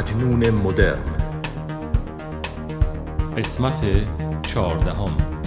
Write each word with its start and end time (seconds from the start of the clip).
مجنون 0.00 0.50
مدرن. 0.50 0.98
قسمت 3.38 3.80
چهاردهم. 4.42 5.39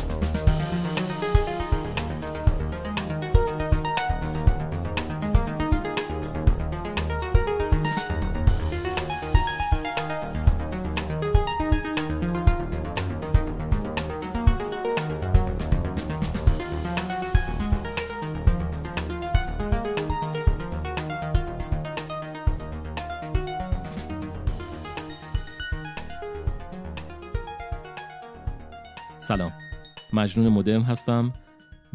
مجنون 30.13 30.49
مدرن 30.49 30.81
هستم 30.81 31.33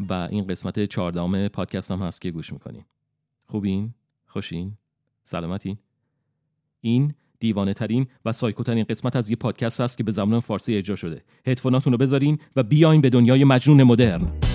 و 0.09 0.13
این 0.13 0.47
قسمت 0.47 0.85
چهاردهم 0.85 1.47
پادکستم 1.47 1.99
هست 1.99 2.21
که 2.21 2.31
گوش 2.31 2.53
می‌کنین 2.53 2.85
خوبین؟ 3.45 3.93
خوشین؟ 4.25 4.77
سلامتین؟ 5.23 5.77
این 6.81 7.13
دیوانه 7.39 7.73
ترین 7.73 8.07
و 8.25 8.31
سایکو 8.31 8.63
ترین 8.63 8.83
قسمت 8.83 9.15
از 9.15 9.29
یه 9.29 9.35
پادکست 9.35 9.81
هست 9.81 9.97
که 9.97 10.03
به 10.03 10.11
زبان 10.11 10.39
فارسی 10.39 10.75
اجرا 10.75 10.95
شده 10.95 11.23
هدفوناتون 11.47 11.93
رو 11.93 11.97
بذارین 11.97 12.37
و 12.55 12.63
بیاین 12.63 13.01
به 13.01 13.09
دنیای 13.09 13.43
مجنون 13.43 13.83
مدرن 13.83 14.48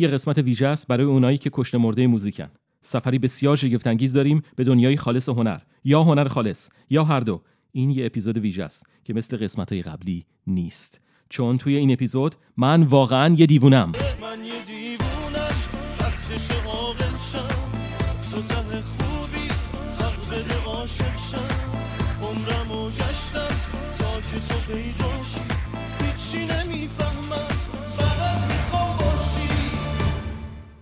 یه 0.00 0.08
قسمت 0.08 0.38
ویژه 0.38 0.66
است 0.66 0.86
برای 0.86 1.06
اونایی 1.06 1.38
که 1.38 1.50
کشته 1.52 1.78
مرده 1.78 2.06
موزیکن. 2.06 2.48
سفری 2.80 3.18
بسیار 3.18 3.56
شگفتانگیز 3.56 4.12
داریم 4.12 4.42
به 4.56 4.64
دنیای 4.64 4.96
خالص 4.96 5.28
هنر. 5.28 5.58
یا 5.84 6.02
هنر 6.02 6.28
خالص 6.28 6.68
یا 6.90 7.04
هر 7.04 7.20
دو. 7.20 7.42
این 7.72 7.90
یه 7.90 8.06
اپیزود 8.06 8.38
ویژه 8.38 8.64
است 8.64 8.86
که 9.04 9.14
مثل 9.14 9.36
قسمت 9.36 9.72
های 9.72 9.82
قبلی 9.82 10.26
نیست. 10.46 11.00
چون 11.28 11.58
توی 11.58 11.76
این 11.76 11.92
اپیزود 11.92 12.34
من 12.56 12.82
واقعا 12.82 13.34
یه 13.34 13.46
دیوونم. 13.46 13.92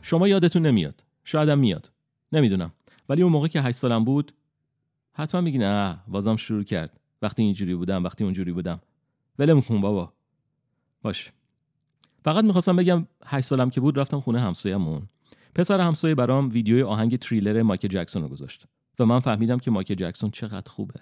شما 0.08 0.28
یادتون 0.28 0.66
نمیاد. 0.66 1.04
شایدم 1.24 1.58
میاد. 1.58 1.92
نمی‌دونم. 2.32 2.72
ولی 3.08 3.22
اون 3.22 3.32
موقع 3.32 3.48
که 3.48 3.62
8 3.62 3.76
سالم 3.76 4.04
بود 4.04 4.34
حتما 5.12 5.40
میگی 5.40 5.58
نه 5.58 5.98
بازم 6.08 6.36
شروع 6.36 6.62
کرد. 6.62 7.00
وقتی 7.22 7.42
اینجوری 7.42 7.74
بودم 7.74 8.04
وقتی 8.04 8.24
اونجوری 8.24 8.52
بودم. 8.52 8.80
ولم 9.38 9.60
کن 9.60 9.80
بابا. 9.80 10.12
باش. 11.02 11.32
فقط 12.24 12.44
می‌خواستم 12.44 12.76
بگم 12.76 13.06
8 13.24 13.46
سالم 13.46 13.70
که 13.70 13.80
بود 13.80 13.98
رفتم 13.98 14.20
خونه 14.20 14.40
همسایه‌مون. 14.40 15.02
پسر 15.54 15.80
همسایه 15.80 16.14
برام 16.14 16.48
ویدیوی 16.48 16.82
آهنگ 16.82 17.16
تریلر 17.18 17.62
مایکل 17.62 17.88
جکسون 17.88 18.22
رو 18.22 18.28
گذاشت. 18.28 18.66
و 18.98 19.06
من 19.06 19.20
فهمیدم 19.20 19.58
که 19.58 19.70
مایکل 19.70 19.94
جکسون 19.94 20.30
چقدر 20.30 20.70
خوبه. 20.70 21.00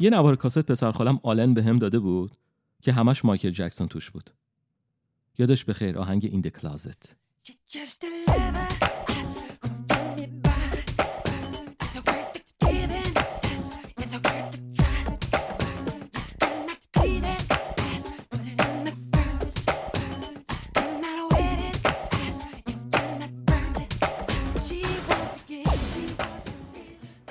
یه 0.00 0.10
نوار 0.10 0.36
کاست 0.36 0.58
پسر 0.58 0.92
خالم 0.92 1.20
آلن 1.22 1.54
به 1.54 1.62
هم 1.62 1.78
داده 1.78 1.98
بود 1.98 2.36
که 2.82 2.92
همش 2.92 3.24
مایکل 3.24 3.50
جکسون 3.50 3.88
توش 3.88 4.10
بود. 4.10 4.30
یادش 5.38 5.64
به 5.64 5.72
خیر 5.72 5.98
آهنگ 5.98 6.24
این 6.24 6.40
د 6.40 6.48
کلازت 6.48 7.16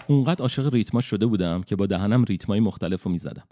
اونقدر 0.08 0.42
عاشق 0.42 0.74
ریتما 0.74 1.02
شده 1.02 1.26
بودم 1.26 1.62
که 1.64 1.76
با 1.76 1.86
دهنم 1.86 2.24
ریتمای 2.24 2.60
مختلف 2.60 3.04
رو 3.04 3.12
می‌زدم. 3.12 3.48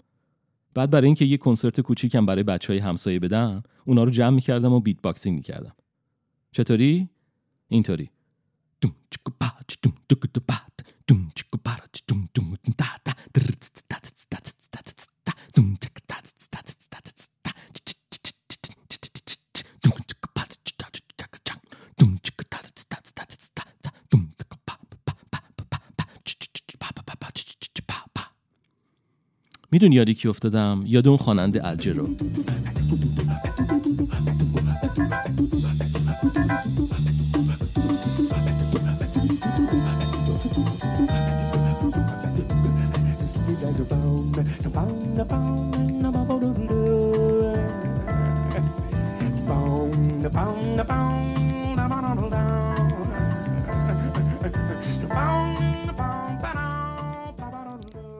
بعد 0.74 0.90
برای 0.90 1.06
اینکه 1.06 1.24
یه 1.24 1.36
کنسرت 1.36 1.80
کوچیکم 1.80 2.26
برای 2.26 2.42
بچه 2.42 2.72
های 2.72 2.80
همسایه 2.80 3.18
بدم 3.18 3.62
اونا 3.84 4.04
رو 4.04 4.10
جمع 4.10 4.34
می‌کردم 4.34 4.72
و 4.72 4.80
beatboxing 4.80 5.36
می‌کردم. 5.36 5.76
چطوری؟ 6.52 7.08
اینطوری. 7.68 8.10
دوم 8.80 8.94
باچ، 9.40 9.76
دوم 9.82 9.94
دوم 10.08 10.30
باچ، 10.46 12.00
دوم 12.06 12.28
دوم 12.34 12.56
می‌دونی 29.74 29.96
یادی 29.96 30.14
کی 30.14 30.28
افتادم؟ 30.28 30.82
یاد 30.86 31.08
اون 31.08 31.16
خواننده 31.16 31.66
الجرو 31.68 32.08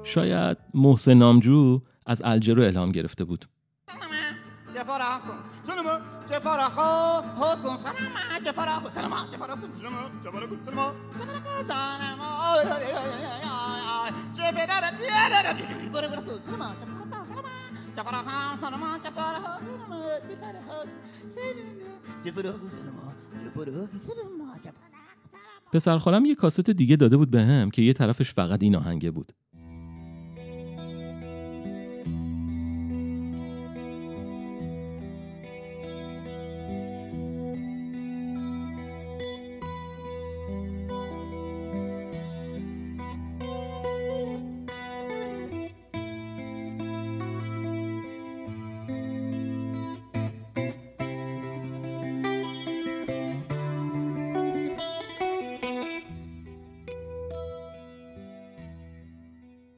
شاید 0.04 0.63
محسن 0.74 1.14
نامجو 1.14 1.80
از 2.06 2.22
الجرو 2.24 2.62
الهام 2.62 2.92
گرفته 2.92 3.24
بود. 3.24 3.44
پسر 25.72 25.98
خالم 25.98 26.24
یه 26.24 26.34
کاست 26.34 26.70
دیگه 26.70 26.96
داده 26.96 27.16
بود 27.16 27.30
به 27.30 27.42
هم 27.42 27.70
که 27.70 27.82
یه 27.82 27.92
طرفش 27.92 28.32
فقط 28.32 28.62
این 28.62 28.76
آهنگه 28.76 29.10
بود. 29.10 29.32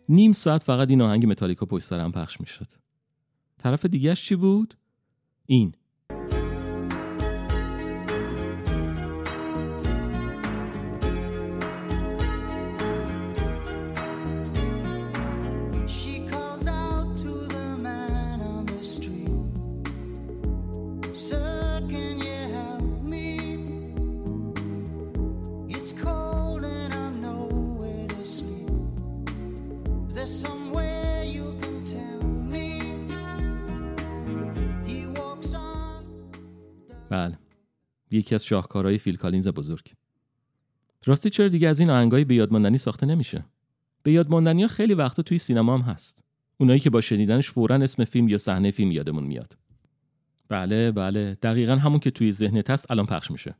نیم 0.09 0.33
ساعت 0.33 0.63
فقط 0.63 0.91
این 0.91 1.03
آهنگ 1.03 1.27
متالیکا 1.27 1.67
پشت 1.67 1.85
سرم 1.85 2.13
پخش 2.13 2.41
می‌شد 2.41 2.67
طرف 3.59 3.85
دیگهش 3.85 4.23
چی 4.25 4.37
بود؟ 4.37 4.77
این 5.47 5.75
یکی 38.27 38.35
از 38.35 38.45
شاهکارهای 38.45 38.99
فیل 38.99 39.17
کالینز 39.17 39.49
بزرگ. 39.49 39.93
راستی 41.05 41.31
چرا 41.31 41.49
دیگه 41.49 41.69
از 41.69 41.81
این 41.81 41.91
آهنگای 41.91 42.25
به 42.25 42.35
یاد 42.35 42.53
ماندنی 42.53 42.79
ساخته 42.79 43.07
نمیشه؟ 43.07 43.45
به 44.03 44.13
یاد 44.13 44.31
ماندنی 44.31 44.63
ها 44.63 44.69
خیلی 44.69 44.95
وقتا 44.95 45.23
توی 45.23 45.39
سینما 45.39 45.79
هم 45.79 45.81
هست. 45.81 46.23
اونایی 46.59 46.81
که 46.81 46.91
با 46.91 47.01
شنیدنش 47.01 47.51
فورا 47.51 47.77
اسم 47.77 48.05
فیلم 48.05 48.29
یا 48.29 48.39
صحنه 48.39 48.71
فیلم 48.71 48.91
یادمون 48.91 49.25
میاد. 49.25 49.59
بله 50.49 50.93
بله. 50.93 51.35
دقیقا 51.43 51.77
همون 51.77 51.99
که 51.99 52.11
توی 52.11 52.33
ذهنت 52.33 52.71
هست 52.71 52.91
الان 52.91 53.07
پخش 53.07 53.31
میشه. 53.31 53.55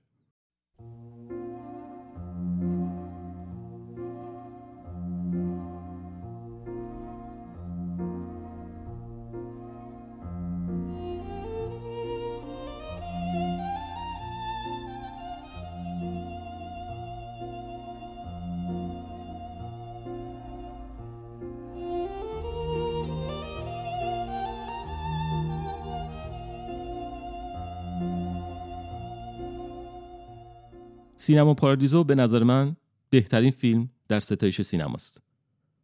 سینما 31.17 31.55
پارادیزو 31.55 32.05
به 32.05 32.15
نظر 32.15 32.43
من 32.43 32.77
بهترین 33.11 33.51
فیلم 33.51 33.91
در 34.09 34.21
ستایش 34.21 34.63
سینماست. 34.63 35.23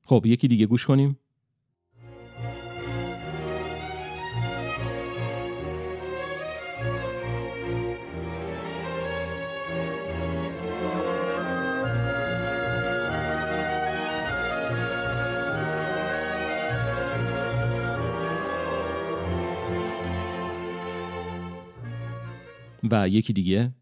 خب 0.05 0.23
یکی 0.26 0.49
دیگه 0.49 0.67
گوش 0.67 0.87
کنیم. 0.87 1.19
و 22.90 23.08
یکی 23.08 23.32
دیگه. 23.32 23.73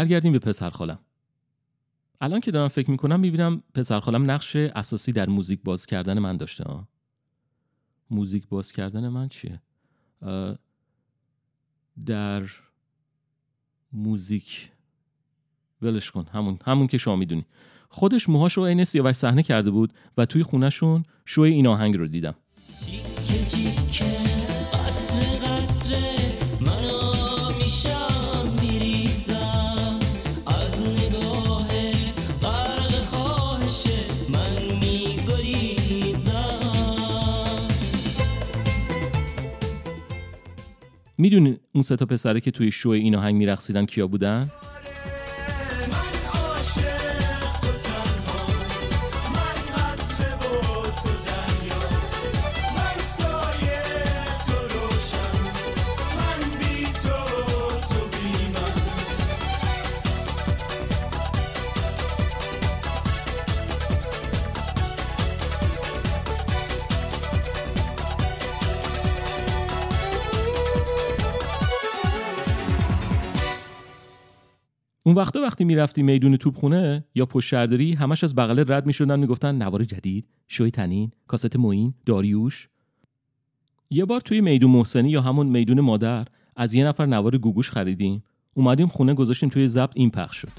برگردیم 0.00 0.32
به 0.32 0.38
پسر 0.38 0.70
خالم. 0.70 0.98
الان 2.20 2.40
که 2.40 2.50
دارم 2.50 2.68
فکر 2.68 2.90
می‌کنم 2.90 3.20
می‌بینم 3.20 3.62
پسر 3.74 4.00
خالم 4.00 4.30
نقش 4.30 4.56
اساسی 4.56 5.12
در 5.12 5.28
موزیک 5.28 5.60
باز 5.64 5.86
کردن 5.86 6.18
من 6.18 6.36
داشته 6.36 6.64
ها. 6.64 6.88
موزیک 8.10 8.48
باز 8.48 8.72
کردن 8.72 9.08
من 9.08 9.28
چیه؟ 9.28 9.60
در 12.06 12.50
موزیک. 13.92 14.70
ولش 15.82 16.10
کن 16.10 16.26
همون 16.32 16.58
همون 16.64 16.86
که 16.86 16.98
شما 16.98 17.16
می‌دونی. 17.16 17.44
خودش 17.88 18.28
موهاش 18.28 18.52
رو 18.52 18.66
عین 18.66 18.84
سیاوش 18.84 19.16
صحنه 19.16 19.42
کرده 19.42 19.70
بود 19.70 19.92
و 20.16 20.26
توی 20.26 20.42
خونهشون 20.42 21.02
شو 21.24 21.40
این 21.40 21.66
آهنگ 21.66 21.96
رو 21.96 22.08
دیدم. 22.08 22.34
می‌دونی 41.20 41.60
اون 41.72 41.82
سه 41.82 41.96
تا 41.96 42.06
پسره 42.06 42.40
که 42.40 42.50
توی 42.50 42.72
شو 42.72 42.88
این 42.88 43.16
آهنگ 43.16 43.34
میرقصیدن 43.34 43.84
کیا 43.84 44.06
بودن؟ 44.06 44.50
وقتا 75.20 75.40
وقتی 75.40 75.64
می‌رفتی 75.64 76.02
میدون 76.02 76.36
توپخونه 76.36 77.04
یا 77.14 77.26
پشت 77.26 77.48
شهرداری 77.48 77.92
همش 77.92 78.24
از 78.24 78.34
بغل 78.34 78.64
رد 78.72 78.86
می‌شدن 78.86 79.20
می‌گفتن 79.20 79.54
نوار 79.54 79.84
جدید 79.84 80.26
شوی 80.48 80.70
تنین 80.70 81.10
کاست 81.26 81.56
موین 81.56 81.94
داریوش. 82.06 82.68
یه 83.90 84.04
بار 84.04 84.20
توی 84.20 84.40
میدون 84.40 84.70
محسنی 84.70 85.10
یا 85.10 85.20
همون 85.20 85.46
میدون 85.46 85.80
مادر 85.80 86.26
از 86.56 86.74
یه 86.74 86.84
نفر 86.84 87.06
نوار 87.06 87.38
گوگوش 87.38 87.70
خریدیم. 87.70 88.24
اومدیم 88.54 88.88
خونه 88.88 89.14
گذاشتیم 89.14 89.48
توی 89.48 89.68
ضبط 89.68 89.92
این 89.94 90.10
پخش 90.10 90.36
شد. 90.36 90.52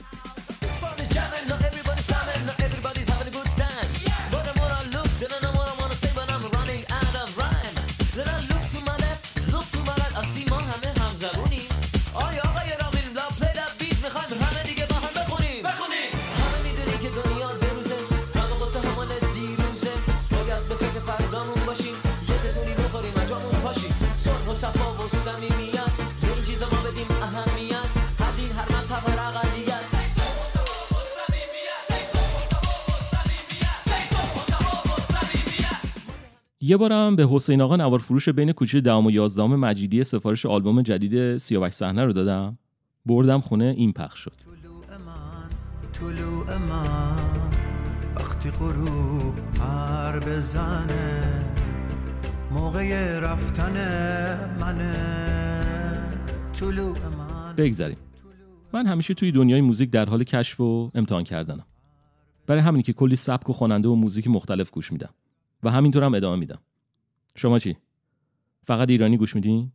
یه 36.64 36.78
بارم 36.78 37.16
به 37.16 37.28
حسین 37.32 37.62
آقا 37.62 37.76
نوار 37.76 38.00
فروش 38.00 38.30
بین 38.30 38.52
کوچه 38.52 38.82
دهم 38.82 39.06
و 39.06 39.12
یازدهم 39.12 39.56
مجیدی 39.56 40.04
سفارش 40.04 40.46
آلبوم 40.46 40.82
جدید 40.82 41.38
سیاوش 41.38 41.74
صحنه 41.74 42.06
رو 42.06 42.14
دادم. 42.14 42.58
بردم 43.06 43.40
خونه 43.42 43.74
این 43.78 43.94
پخش 43.94 44.20
شد. 44.20 44.34
طلوع 44.46 44.98
من 44.98 45.50
طلوع 45.94 46.58
من. 46.58 47.16
وقتی 48.16 48.50
غروب 48.50 49.36
پر 49.36 50.20
بزنه 50.20 51.44
موقع 52.52 53.20
رفتن 53.20 53.74
منه. 54.62 54.94
طلوع 56.54 56.98
من. 57.18 57.56
بگذریم. 57.58 57.98
من 58.74 58.86
همیشه 58.88 59.14
توی 59.14 59.32
دنیای 59.32 59.62
موزیک 59.62 59.90
در 59.90 60.10
حال 60.10 60.24
کشف 60.24 60.60
و 60.60 60.92
امتحان 60.96 61.24
کردنم. 61.24 61.66
برای 62.48 62.62
همینی 62.62 62.84
که 62.84 62.94
کلی 62.94 63.16
سبک 63.16 63.50
و 63.50 63.54
خواننده 63.54 63.90
و 63.90 63.96
موزیک 63.96 64.28
مختلف 64.28 64.72
گوش 64.72 64.92
میدم. 64.92 65.10
و 65.64 65.70
همینطور 65.70 66.04
هم 66.04 66.14
ادامه 66.14 66.36
میدم. 66.36 66.62
شما 67.36 67.60
چی؟ 67.60 67.78
فقط 68.68 68.90
ایرانی 68.90 69.18
گوش 69.18 69.36
میدین؟ 69.36 69.72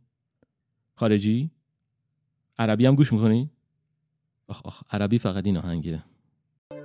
خارجی؟ 0.95 1.51
عربی 2.59 2.85
هم 2.85 2.95
گوش 2.95 3.13
می‌کنی؟ 3.13 3.51
آخ 4.47 4.61
آخ 4.65 4.83
عربی 4.91 5.19
فقط 5.19 5.45
این 5.45 5.57
آهنگه. 5.57 6.03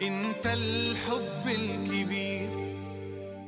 انت 0.01 0.47
الحب 0.47 1.47
الكبير 1.47 2.51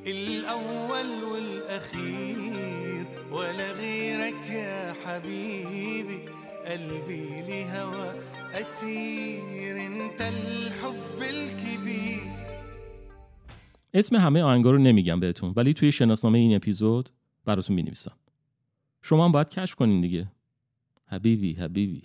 الاول 0.06 1.22
والاخير 1.32 3.06
ولا 3.32 3.72
غيرك 3.72 4.50
يا 4.50 4.92
حبيبي 5.04 6.20
قلبي 6.66 7.42
لهوى 7.48 8.10
اسير 8.54 9.76
انت 9.76 10.20
الحب 10.20 11.22
الكبير. 11.22 11.73
اسم 13.94 14.16
همه 14.16 14.42
آهنگا 14.42 14.70
رو 14.70 14.78
نمیگم 14.78 15.20
بهتون 15.20 15.52
ولی 15.56 15.74
توی 15.74 15.92
شناسنامه 15.92 16.38
این 16.38 16.56
اپیزود 16.56 17.10
براتون 17.44 17.76
می‌نویسم. 17.76 18.16
شما 19.02 19.24
هم 19.24 19.32
باید 19.32 19.48
کشف 19.48 19.74
کنین 19.74 20.00
دیگه. 20.00 20.32
حبیبی 21.06 21.52
حبیبی. 21.52 22.02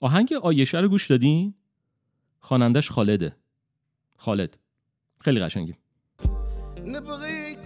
آهنگ 0.00 0.32
آیشه 0.32 0.78
رو 0.80 0.88
گوش 0.88 1.10
دادین؟ 1.10 1.54
خوانندش 2.38 2.90
خالده. 2.90 3.36
خالد. 4.16 4.58
خیلی 5.20 5.40
قشنگه 5.40 5.76
نبغيك 6.86 7.58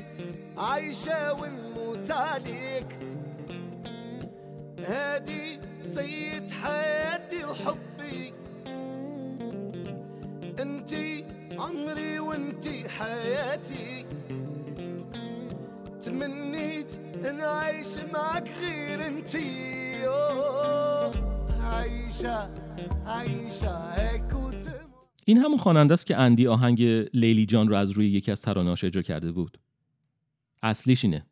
عمري 11.59 12.19
وانتي 12.19 12.89
حياتي. 12.89 14.07
تمنيت 16.01 16.99
ان 17.29 17.41
اعيش 17.41 17.99
معك 18.15 18.49
غير 18.61 19.01
انتي. 19.07 19.75
وتموت 24.35 24.69
این 25.27 25.39
همون 25.39 25.59
خواننده 25.59 25.95
است 25.95 26.07
که 26.07 26.17
اندی 26.17 26.47
آهنگ 26.47 26.83
لیلی 27.15 27.47
جان 27.47 27.69
رو 27.69 27.75
از 27.75 27.91
روی 27.91 28.09
یکی 28.09 28.31
از 28.31 28.43
ترانه‌هاش 28.43 28.85
اجرا 28.85 29.03
کرده 29.03 29.33
بود. 29.33 29.59
اصلیش 30.63 31.05
اینه. 31.05 31.27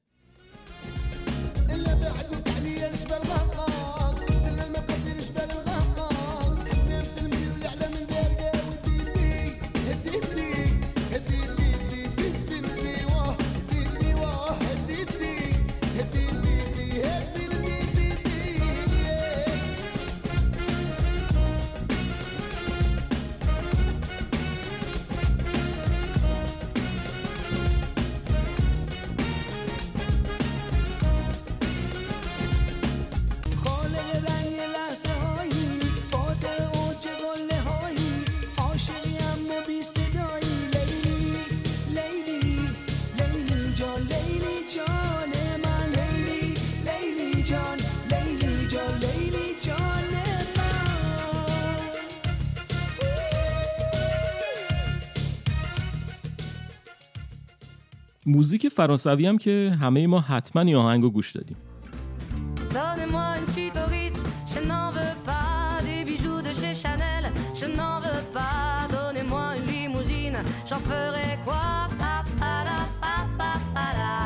Pa, 73.75 73.89
la. 73.99 74.21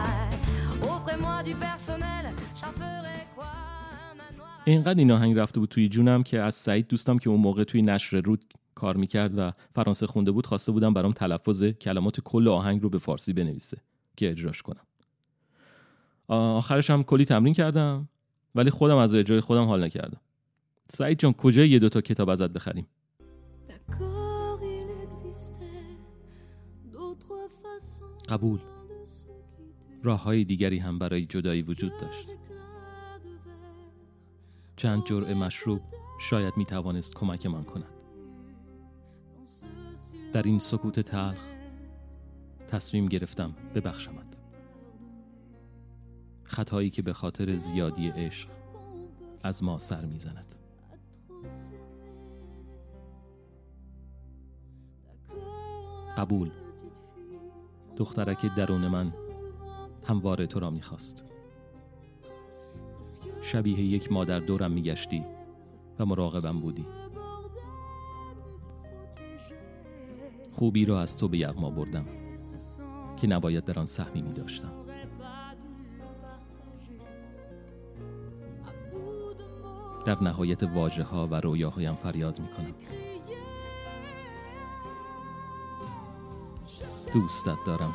Offrez-moi 0.93 1.43
du 1.49 1.55
personnel, 1.69 2.25
j'en 2.61 2.73
ferai 2.81 3.19
quoi 3.37 3.53
Un 4.11 4.15
manoir 4.21 4.59
à- 4.65 4.69
اینقدر 4.69 4.99
این 4.99 5.13
آهنگ 5.13 5.39
رفته 5.39 5.61
بود 5.61 5.69
توی 5.69 5.89
جونم 5.89 6.23
که 6.23 6.41
از 6.41 6.55
سعید 6.55 6.89
دوستم 6.89 7.19
که 7.19 7.31
اون 7.31 7.41
موقع 7.41 7.65
توی 7.65 7.83
نشر 7.83 8.21
رود 8.21 8.45
کار 8.75 8.97
می‌کرد 8.97 9.39
و 9.39 9.53
فرانسه 9.75 10.07
خونده 10.07 10.31
بود 10.31 10.47
خواسته 10.47 10.73
بودم 10.73 10.95
برام 10.95 11.13
تلفظ 11.13 11.63
کلمات 11.63 12.21
کل 12.21 12.49
آهنگ 12.49 12.83
رو 12.83 12.91
به 12.91 12.99
فارسی 12.99 13.33
بنویسه. 13.33 13.79
که 14.17 14.31
اجراش 14.31 14.63
کنم. 14.63 14.87
آخرش 16.29 16.91
هم 16.91 17.03
کلی 17.03 17.25
تمرین 17.25 17.55
کردم 17.55 18.09
ولی 18.55 18.71
خودم 18.71 18.97
از 18.97 19.15
اجرای 19.15 19.41
خودم 19.41 19.65
حال 19.65 19.85
نکردم. 19.85 20.21
سعید 20.91 21.19
جان 21.19 21.33
کجای 21.33 21.69
یه 21.69 21.79
دوتا 21.79 22.01
کتاب 22.01 22.29
ازت 22.29 22.51
بخریم؟ 22.51 22.87
قبول. 28.29 28.61
راه 30.03 30.23
های 30.23 30.45
دیگری 30.45 30.79
هم 30.79 30.99
برای 30.99 31.27
جدایی 31.27 31.63
وجود 31.63 31.93
داشت. 32.01 32.31
چند 34.77 35.05
جرعه 35.05 35.35
مشروب 35.35 35.81
شاید 36.19 36.57
می 36.57 36.65
توانست 36.65 37.15
کمک 37.15 37.47
من 37.47 37.65
کند 37.65 37.85
در 40.33 40.43
این 40.43 40.59
سکوت 40.59 41.01
تلخ 41.01 41.56
تصمیم 42.69 43.07
گرفتم 43.07 43.55
ببخشمت. 43.75 44.39
خطایی 46.45 46.91
که 46.91 47.03
به 47.03 47.13
خاطر 47.13 47.57
زیادی 47.57 48.09
عشق 48.09 48.49
از 49.43 49.65
ما 49.65 49.79
سر 49.79 50.05
می‌زند. 50.05 50.55
قبول. 56.17 56.51
دخترک 57.97 58.55
درون 58.55 58.89
من 58.89 59.13
همواره 60.05 60.47
تو 60.47 60.61
را 60.61 60.71
می‌خواست. 60.71 61.25
شبیه 63.43 63.81
یک 63.81 64.13
مادر 64.13 64.41
دورم 64.41 64.73
میگشتی 64.73 65.25
و 65.99 66.07
مراقبم 66.07 66.61
بودی. 66.61 66.87
خوبی 70.53 70.85
را 70.85 71.01
از 71.01 71.17
تو 71.17 71.29
به 71.29 71.39
یغما 71.39 71.71
بردم. 71.71 72.26
که 73.17 73.27
نباید 73.27 73.65
در 73.65 73.79
آن 73.79 73.87
سهمی 73.87 74.23
می 74.23 74.33
داشتم. 74.33 74.73
در 80.05 80.23
نهایت 80.23 80.63
واجه 80.63 81.03
ها 81.03 81.27
و 81.27 81.35
رویاهایم 81.35 81.95
فریاد 81.95 82.41
می 82.41 82.49
کنم. 82.49 82.75
دوستت 87.13 87.57
دارم. 87.67 87.95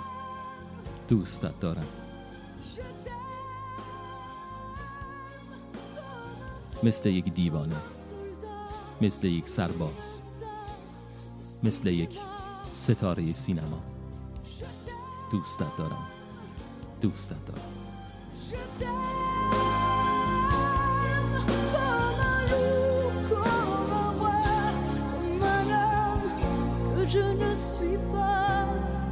دوستت 1.07 1.59
دارم. 1.59 1.87
مثل 6.83 7.09
یک 7.09 7.33
دیوانه. 7.33 7.75
مثل 9.01 9.27
یک 9.27 9.49
سرباز. 9.49 10.35
مثل 11.63 11.87
یک 11.89 12.19
ستاره 12.71 13.33
سینما. 13.33 13.90
دوستت 15.31 15.77
دارم 15.77 16.07
دوستت 17.01 17.45
دارم 17.45 17.71
Je 27.17 27.27
ne 27.43 27.53
suis 27.53 27.99
pas, 28.13 28.65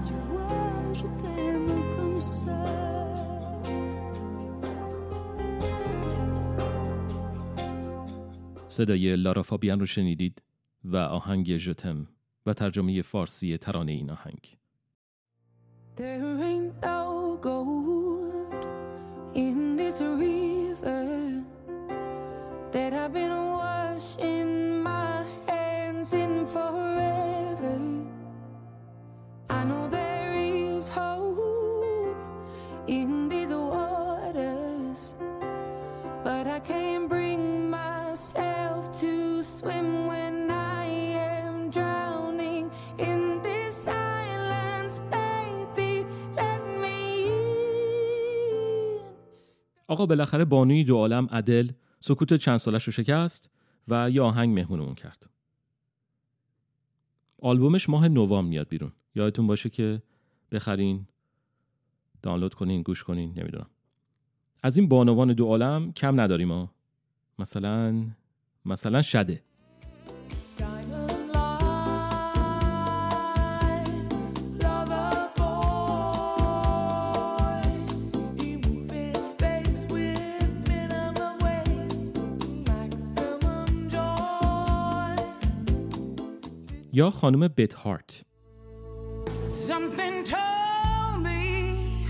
tu 0.07 0.15
vois, 0.29 0.93
je 0.99 1.07
t'aime 1.21 1.71
comme 1.95 2.21
ça. 2.21 2.59
صدای 8.67 9.15
لارا 9.15 9.43
فابیان 9.43 9.79
رو 9.79 9.85
شنیدید 9.85 10.41
و 10.83 10.97
آهنگ 10.97 11.57
ژتم 11.57 12.07
و 12.45 12.53
ترجمه 12.53 13.01
فارسی 13.01 13.57
ترانه 13.57 13.91
این 13.91 14.09
آهنگ 14.09 14.57
There 15.99 16.41
ain't 16.41 16.81
no 16.81 17.37
gold 17.41 18.55
in 19.35 19.75
this 19.75 19.99
river 19.99 21.43
that 22.71 22.93
I've 22.93 23.11
been 23.11 23.31
washing 23.31 24.81
my 24.81 25.25
hands 25.45 26.13
in 26.13 26.47
forever. 26.47 27.77
I 29.49 29.65
know 29.65 29.89
there. 29.89 30.18
آقا 49.89 50.05
بالاخره 50.05 50.45
بانوی 50.45 50.83
دو 50.83 50.97
عالم 50.97 51.27
عدل 51.31 51.71
سکوت 51.99 52.33
چند 52.33 52.57
سالش 52.57 52.83
رو 52.83 52.91
شکست 52.91 53.51
و 53.87 54.09
یه 54.09 54.21
آهنگ 54.21 54.55
مهمونمون 54.55 54.95
کرد. 54.95 55.29
آلبومش 57.41 57.89
ماه 57.89 58.07
نوامبر 58.07 58.49
میاد 58.49 58.67
بیرون. 58.67 58.91
یادتون 59.15 59.47
باشه 59.47 59.69
که 59.69 60.01
بخرین 60.51 61.07
دانلود 62.21 62.53
کنین 62.53 62.81
گوش 62.81 63.03
کنین 63.03 63.33
نمی‌دونم. 63.39 63.69
از 64.63 64.77
این 64.77 64.87
بانوان 64.87 65.33
دو 65.33 65.45
عالم 65.45 65.91
کم 65.91 66.19
نداریم 66.19 66.51
ها. 66.51 66.71
مثلا 67.39 68.05
مثلا 68.65 69.01
شده. 69.01 69.43
یا 86.92 87.10
خانم 87.10 87.48
بت 87.48 87.74
هارت 87.74 88.22
Something 89.68 90.16
told 90.24 91.16
me 91.28 92.06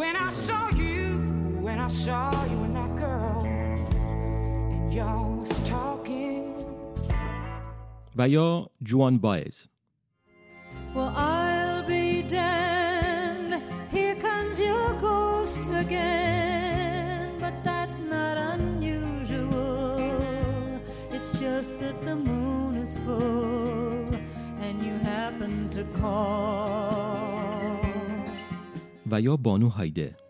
When 0.00 0.14
I 0.16 0.30
saw 0.30 0.62
you, 0.82 1.00
when 1.66 1.78
I 1.78 1.88
saw 2.04 2.30
you 2.52 2.58
and 2.66 2.74
that 2.76 2.92
girl, 3.04 3.42
and 4.74 4.92
y'all 4.96 5.30
was 5.40 5.52
talking. 5.74 6.44
و 8.18 8.28
یا 8.28 8.66
جوان 8.82 9.18
بایز 9.18 9.68
Well, 10.94 11.12
I'll 11.16 11.31
و 29.11 29.21
یا 29.21 29.37
بانو 29.37 29.69
هایده. 29.69 30.22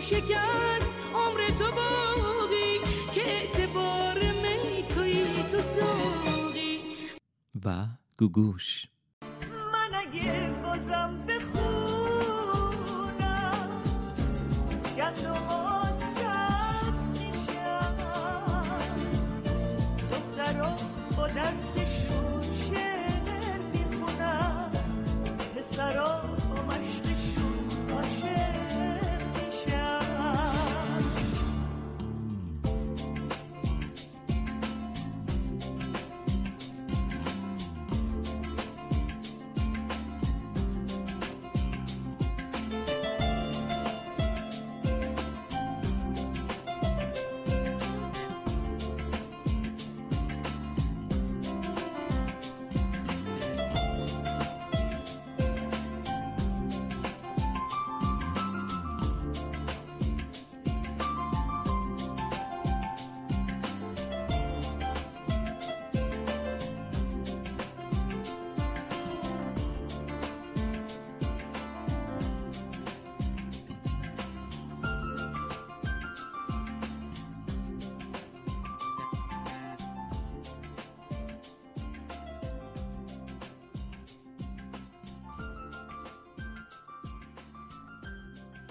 شکست 0.00 0.92
عمر 1.14 1.48
تو 1.58 1.64
باقی 1.64 2.78
که 3.14 3.20
اعتبار 3.26 4.14
می 4.14 4.82
توی 4.94 5.24
تو 5.52 5.62
ساقی. 5.62 6.80
و 7.64 7.86
گوگوش. 8.18 8.86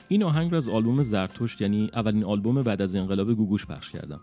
این 0.08 0.24
آهنگ 0.24 0.52
رو 0.52 0.58
از 0.58 0.70
آلبوم 0.70 1.04
زرتشت 1.04 1.62
یعنی 1.62 1.90
اولین 1.94 2.24
آلبوم 2.24 2.64
بعد 2.64 2.82
از 2.82 2.96
انقلاب 2.96 3.34
گوگوش 3.34 3.66
پخش 3.66 3.92
کردم. 3.92 4.22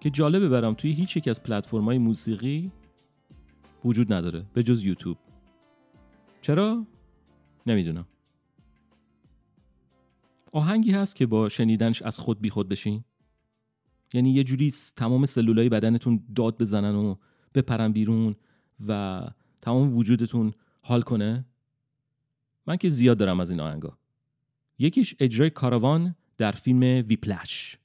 که 0.00 0.10
جالبه 0.10 0.48
برام 0.48 0.74
توی 0.74 0.92
هیچ 0.92 1.16
یک 1.16 1.28
از 1.28 1.42
پلتفرم‌های 1.42 1.98
موسیقی 1.98 2.72
وجود 3.84 4.12
نداره 4.12 4.46
به 4.52 4.62
جز 4.62 4.84
یوتیوب. 4.84 5.18
چرا؟ 6.40 6.86
نمی‌دونم. 7.66 8.06
آهنگی 10.52 10.92
هست 10.92 11.16
که 11.16 11.26
با 11.26 11.48
شنیدنش 11.48 12.02
از 12.02 12.18
خود 12.18 12.40
بیخود 12.40 12.68
بشین. 12.68 13.04
یعنی 14.14 14.30
یه 14.30 14.44
جوری 14.44 14.72
تمام 14.96 15.26
سلولای 15.26 15.68
بدنتون 15.68 16.24
داد 16.34 16.58
بزنن 16.58 16.94
و 16.94 17.14
بپرن 17.54 17.92
بیرون 17.92 18.36
و 18.88 19.22
تمام 19.62 19.96
وجودتون 19.96 20.52
حال 20.82 21.02
کنه. 21.02 21.44
من 22.66 22.76
که 22.76 22.88
زیاد 22.88 23.18
دارم 23.18 23.40
از 23.40 23.50
این 23.50 23.60
آهنگا. 23.60 23.98
یکیش 24.80 25.14
اجرای 25.20 25.50
کاروان 25.50 26.14
در 26.38 26.52
فیلم 26.52 26.80
ویپلش. 27.08 27.76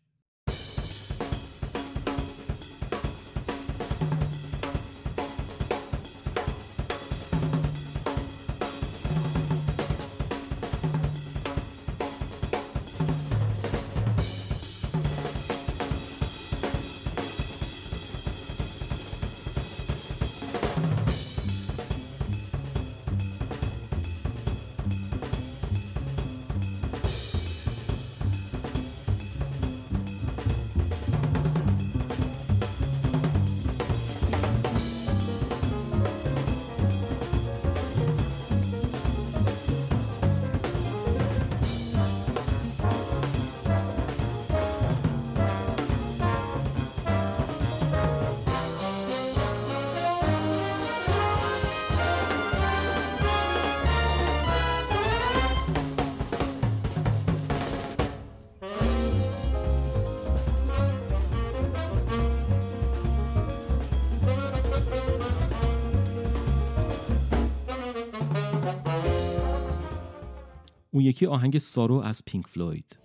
اون 70.95 71.03
یکی 71.03 71.25
آهنگ 71.25 71.57
سارو 71.57 71.95
از 71.95 72.25
پینک 72.25 72.47
فلوید. 72.47 72.97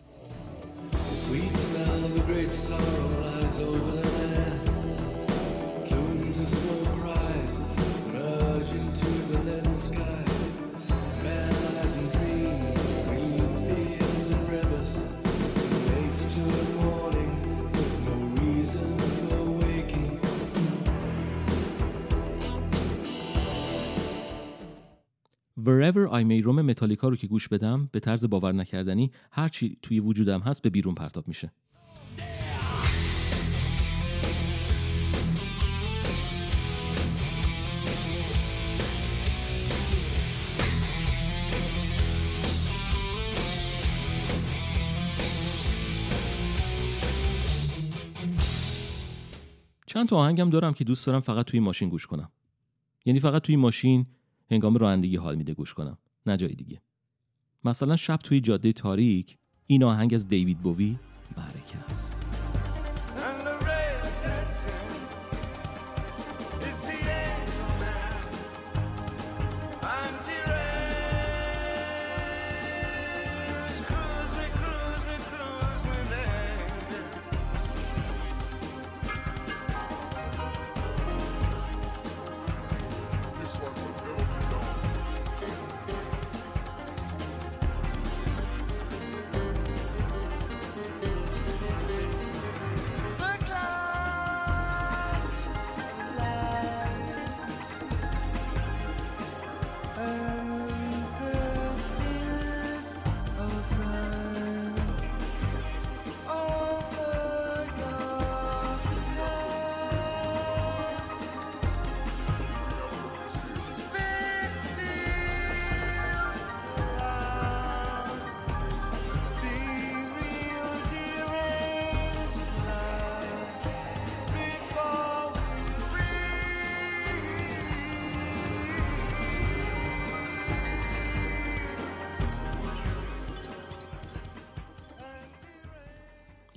Wherever 25.80 26.08
I 26.08 26.24
May 26.24 26.44
Roam 26.44 26.58
متالیکا 26.58 27.08
رو 27.08 27.16
که 27.16 27.26
گوش 27.26 27.48
بدم 27.48 27.88
به 27.92 28.00
طرز 28.00 28.24
باور 28.24 28.52
نکردنی 28.52 29.10
هرچی 29.32 29.78
توی 29.82 30.00
وجودم 30.00 30.40
هست 30.40 30.62
به 30.62 30.70
بیرون 30.70 30.94
پرتاب 30.94 31.28
میشه. 31.28 31.52
چند 49.86 50.08
تا 50.08 50.16
آهنگم 50.16 50.50
دارم 50.50 50.72
که 50.72 50.84
دوست 50.84 51.06
دارم 51.06 51.20
فقط 51.20 51.46
توی 51.46 51.60
ماشین 51.60 51.88
گوش 51.88 52.06
کنم. 52.06 52.30
یعنی 53.04 53.20
فقط 53.20 53.42
توی 53.42 53.56
ماشین 53.56 54.06
هنگام 54.50 54.76
رانندگی 54.76 55.16
حال 55.16 55.34
میده 55.36 55.54
گوش 55.54 55.74
کنم. 55.74 55.98
نه 56.26 56.36
جای 56.36 56.54
دیگه. 56.54 56.80
مثلا 57.64 57.96
شب 57.96 58.16
توی 58.16 58.40
جاده 58.40 58.72
تاریک 58.72 59.36
این 59.66 59.84
آهنگ 59.84 60.14
از 60.14 60.28
دیوید 60.28 60.58
بووی 60.58 60.96
برکه 61.36 61.78
است 61.88 62.39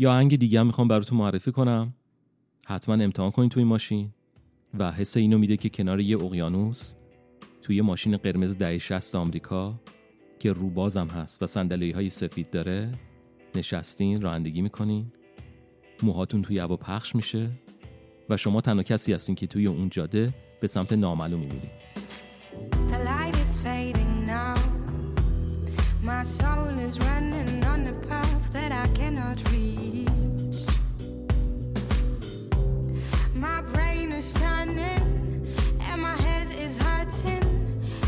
یا 0.03 0.11
آهنگ 0.11 0.39
دیگه 0.39 0.59
هم 0.59 0.67
می‌خوام 0.67 0.87
براتون 0.87 1.17
معرفی 1.17 1.51
کنم 1.51 1.93
حتما 2.65 2.95
امتحان 2.95 3.31
کنید 3.31 3.51
توی 3.51 3.63
ماشین 3.63 4.09
و 4.79 4.91
حس 4.91 5.17
اینو 5.17 5.37
میده 5.37 5.57
که 5.57 5.69
کنار 5.69 5.99
یه 5.99 6.17
اقیانوس 6.17 6.93
توی 7.61 7.81
ماشین 7.81 8.17
قرمز 8.17 8.57
دهه 8.57 8.77
60 8.77 9.15
آمریکا 9.15 9.79
که 10.39 10.51
روبازم 10.51 11.07
هست 11.07 11.43
و 11.43 11.47
صندلی 11.47 11.91
های 11.91 12.09
سفید 12.09 12.49
داره 12.49 12.91
نشستین 13.55 14.21
رانندگی 14.21 14.61
می‌کنین 14.61 15.11
موهاتون 16.03 16.41
توی 16.41 16.59
هوا 16.59 16.77
پخش 16.77 17.15
میشه 17.15 17.49
و 18.29 18.37
شما 18.37 18.61
تنها 18.61 18.83
کسی 18.83 19.13
هستین 19.13 19.35
که 19.35 19.47
توی 19.47 19.67
اون 19.67 19.89
جاده 19.89 20.33
به 20.61 20.67
سمت 20.67 20.93
The 20.93 20.99
fading 23.63 24.15
now. 24.35 24.55
My 26.09 26.23
soul 26.23 26.73
is 26.87 26.95
running 27.07 27.63
on 27.73 27.79
a 27.93 27.95
path 28.07 28.45
that 28.55 28.71
I 28.83 28.85
cannot 28.99 29.37
reach. 29.51 29.72
And 35.81 36.01
my 36.01 36.15
head 36.15 36.47
is 36.57 36.77
hurting 36.77 37.43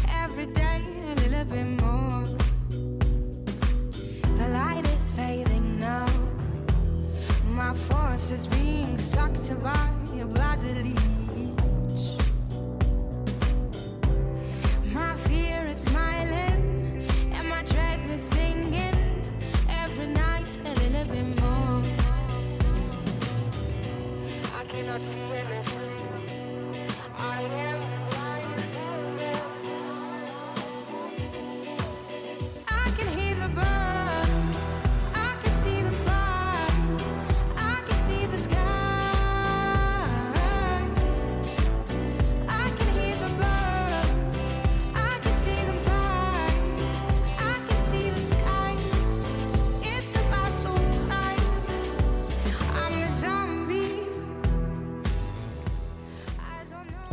every 0.09 0.45
day 0.45 0.81
a 1.11 1.15
little 1.15 1.45
bit 1.45 1.65
more. 1.83 2.23
The 4.39 4.47
light 4.47 4.87
is 4.95 5.11
fading 5.11 5.79
now. 5.79 6.07
My 7.49 7.73
force 7.73 8.31
is 8.31 8.47
being 8.47 8.97
sucked 8.97 9.43
leech. 10.83 12.05
My 14.93 15.15
fear 15.27 15.67
is 15.67 15.79
smiling 15.79 17.07
and 17.33 17.49
my 17.49 17.63
dread 17.63 17.99
is 18.09 18.21
singing 18.21 18.97
every 19.69 20.07
night 20.07 20.59
a 20.65 20.73
little 20.81 21.05
bit 21.13 21.27
more. 21.41 21.83
I 24.59 24.63
cannot 24.69 25.01
see 25.01 25.19
anything. 25.19 25.64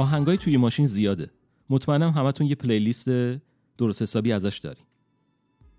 آهنگای 0.02 0.36
توی 0.36 0.56
ماشین 0.56 0.86
زیاده. 0.86 1.30
مطمئنم 1.70 2.10
همتون 2.10 2.46
یه 2.46 2.54
پلیلیست 2.54 3.08
درست 3.78 4.02
حسابی 4.02 4.32
ازش 4.32 4.58
دارین. 4.58 4.84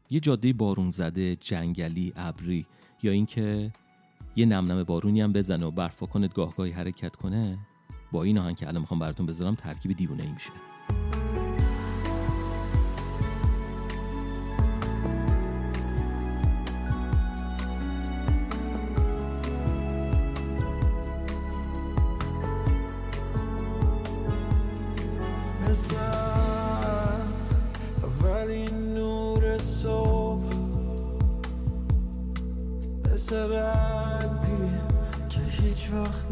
یه 0.10 0.20
جاده 0.20 0.54
بارون 0.54 0.90
زده 0.90 1.36
جنگلی 1.36 2.14
ابری 2.16 2.66
یا 3.04 3.12
اینکه 3.12 3.72
یه 4.36 4.46
نمنم 4.46 4.84
بارونی 4.84 5.22
هم 5.22 5.34
بزنه 5.34 5.66
و 5.66 5.72
برف 5.72 6.00
کنت 6.00 6.34
گاهگاهی 6.34 6.72
حرکت 6.72 7.16
کنه 7.16 7.58
با 8.12 8.24
این 8.24 8.38
آهنگ 8.38 8.56
که 8.56 8.68
الان 8.68 8.82
می‌خوام 8.82 9.00
براتون 9.00 9.26
بذارم 9.26 9.56
ترکیب 9.56 9.92
دیوونه 9.92 10.24
ای 10.24 10.30
میشه. 10.30 10.52
صبح 29.60 30.44
مثل 33.14 33.48
که 35.30 35.40
هیچ 35.40 35.90
وقت 35.94 36.32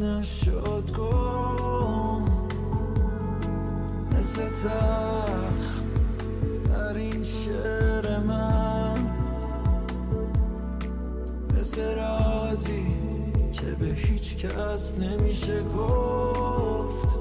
مثل 4.11 4.49
من 8.19 8.95
مثل 11.59 11.95
رازی 11.95 12.85
که 13.51 13.65
به 13.79 13.85
هیچ 13.85 14.37
کس 14.37 14.97
نمیشه 14.97 15.63
گفت. 15.63 17.20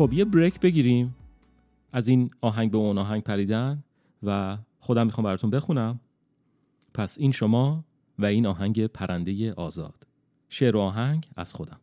خب 0.00 0.12
یه 0.12 0.24
بریک 0.24 0.60
بگیریم. 0.60 1.14
از 1.92 2.08
این 2.08 2.30
آهنگ 2.40 2.70
به 2.70 2.78
اون 2.78 2.98
آهنگ 2.98 3.22
پریدن 3.22 3.84
و 4.22 4.58
خودم 4.78 5.06
می‌خوام 5.06 5.24
براتون 5.24 5.50
بخونم. 5.50 6.00
پس 6.94 7.18
این 7.18 7.32
شما 7.32 7.84
و 8.18 8.24
این 8.24 8.46
آهنگ 8.46 8.86
پرنده 8.86 9.52
آزاد. 9.52 10.06
شعر 10.48 10.76
و 10.76 10.80
آهنگ 10.80 11.26
از 11.36 11.54
خودم. 11.54 11.80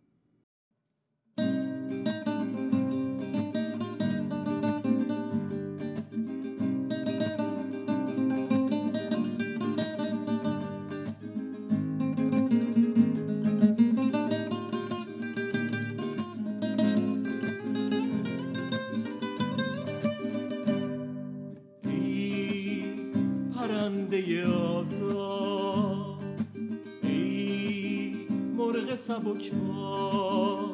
سبک 29.07 29.53
ما 29.53 30.71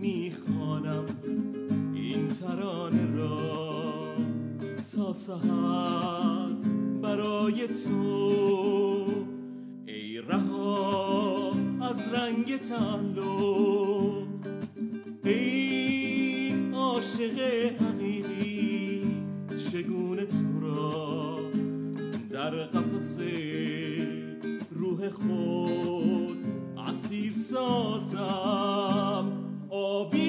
می‌خوانم 0.00 1.04
این 1.94 2.26
ترانه 2.28 3.16
را 3.16 4.14
تا 4.92 5.12
سحر 5.12 6.48
برای 7.02 7.68
تو. 7.68 9.06
ای 9.86 10.18
رها 10.18 11.52
از 11.80 12.08
رنگ 12.08 12.56
تعلق 12.56 14.26
ای 15.24 16.70
عاشق 16.74 17.38
حقیقی 17.80 19.02
چگونه 19.72 20.26
تو 20.26 20.60
را 20.60 21.38
در 22.30 22.50
قفس 22.50 23.18
روح 24.70 25.08
خود 25.08 25.75
اسیر 27.46 27.58
سازم 27.58 29.32
آبیست 29.70 30.22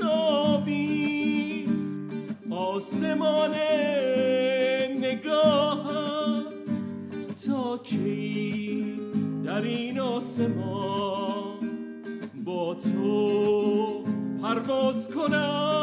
آبیست. 0.00 2.00
آسمان 2.50 3.54
نگاهت 5.00 6.54
تا 7.46 7.78
کی 7.78 8.96
در 9.44 9.62
این 9.62 10.00
آسمان 10.00 11.58
با 12.44 12.74
تو 12.74 14.04
پرواز 14.42 15.10
کنم؟ 15.10 15.73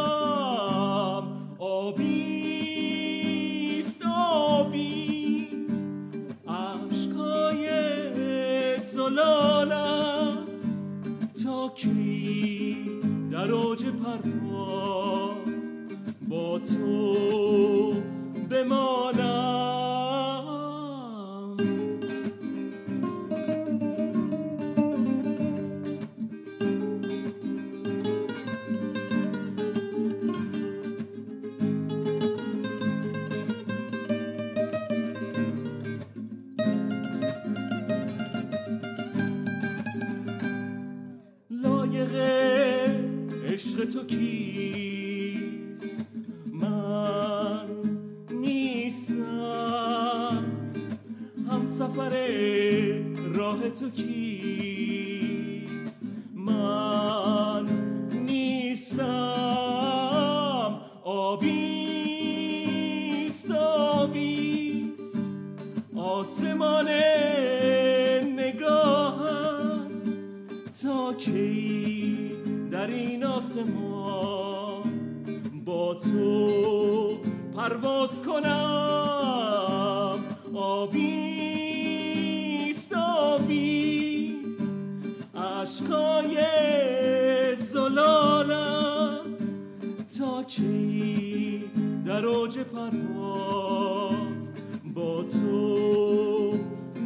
پرواز 93.13 94.52
با 94.95 95.24
تو 95.24 96.58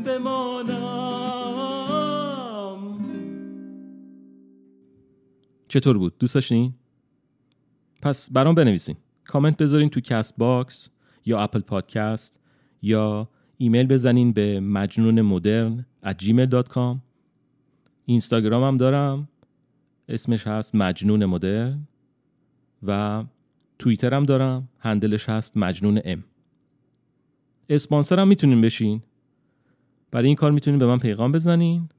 بمانم. 0.06 1.26
چطور 5.68 5.98
بود؟ 5.98 6.18
دوست 6.20 6.36
داشتین؟ 6.36 6.74
پس 8.02 8.30
برام 8.32 8.56
بنویسین. 8.56 8.96
کامنت 9.24 9.58
بذارین 9.58 9.90
تو 9.90 10.00
کست 10.00 10.34
باکس 10.38 10.90
یا 11.26 11.40
اپل 11.40 11.60
پادکست 11.60 12.40
یا 12.82 13.30
ایمیل 13.58 13.88
بزنین 13.88 14.34
به 14.34 14.60
مجنون 14.60 15.22
مدرن 15.22 15.86
gmail.com 16.06 16.98
اینستاگرام 18.06 18.64
هم 18.64 18.78
دارم. 18.78 19.30
اسمش 20.10 20.48
هست 20.48 20.76
مجنون 20.76 21.26
مدرن 21.26 21.88
و 22.84 23.24
توییتر 23.80 24.14
هم 24.14 24.26
دارم 24.26 24.70
هندلش 24.80 25.30
هست 25.30 25.58
مجنون 25.58 26.02
ام. 26.04 26.24
اسپانسر 27.70 28.20
هم 28.20 28.28
می‌تونین 28.28 28.62
بشین. 28.62 29.02
برای 30.12 30.28
این 30.28 30.36
کار 30.36 30.52
می‌تونین 30.52 30.80
به 30.80 30.86
من 30.86 31.00
پیغام 31.00 31.32
بزنین. 31.32 31.90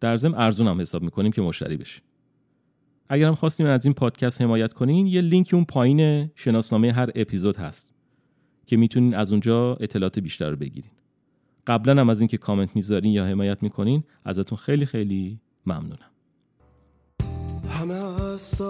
در 0.00 0.16
ضمن 0.16 0.34
ارزون 0.34 0.66
هم 0.66 0.80
حساب 0.80 1.02
می‌کنیم 1.02 1.32
که 1.32 1.42
مشتری 1.42 1.76
بشین. 1.76 2.02
اگر 3.08 3.26
هم 3.26 3.34
خواستین 3.34 3.66
از 3.66 3.84
این 3.84 3.94
پادکست 3.94 4.42
حمایت 4.42 4.72
کنین 4.72 5.06
یه 5.06 5.20
لینک 5.20 5.50
اون 5.52 5.64
پایین 5.64 6.30
شناسنامه 6.34 6.92
هر 6.92 7.10
اپیزود 7.14 7.56
هست 7.56 7.94
که 8.66 8.76
می‌تونین 8.76 9.14
از 9.14 9.30
اونجا 9.30 9.74
اطلاعات 9.74 10.18
بیشتر 10.18 10.50
رو 10.50 10.56
بگیرین. 10.56 10.90
قبلا 11.66 12.00
هم 12.00 12.08
از 12.08 12.20
اینکه 12.20 12.38
کامنت 12.38 12.76
می‌ذارین 12.76 13.12
یا 13.12 13.26
حمایت 13.26 13.62
می‌کنین 13.62 14.04
ازتون 14.24 14.58
خیلی 14.58 14.86
خیلی 14.86 15.40
ممنونم. 15.66 16.10
همه 17.70 17.94
از 17.94 18.62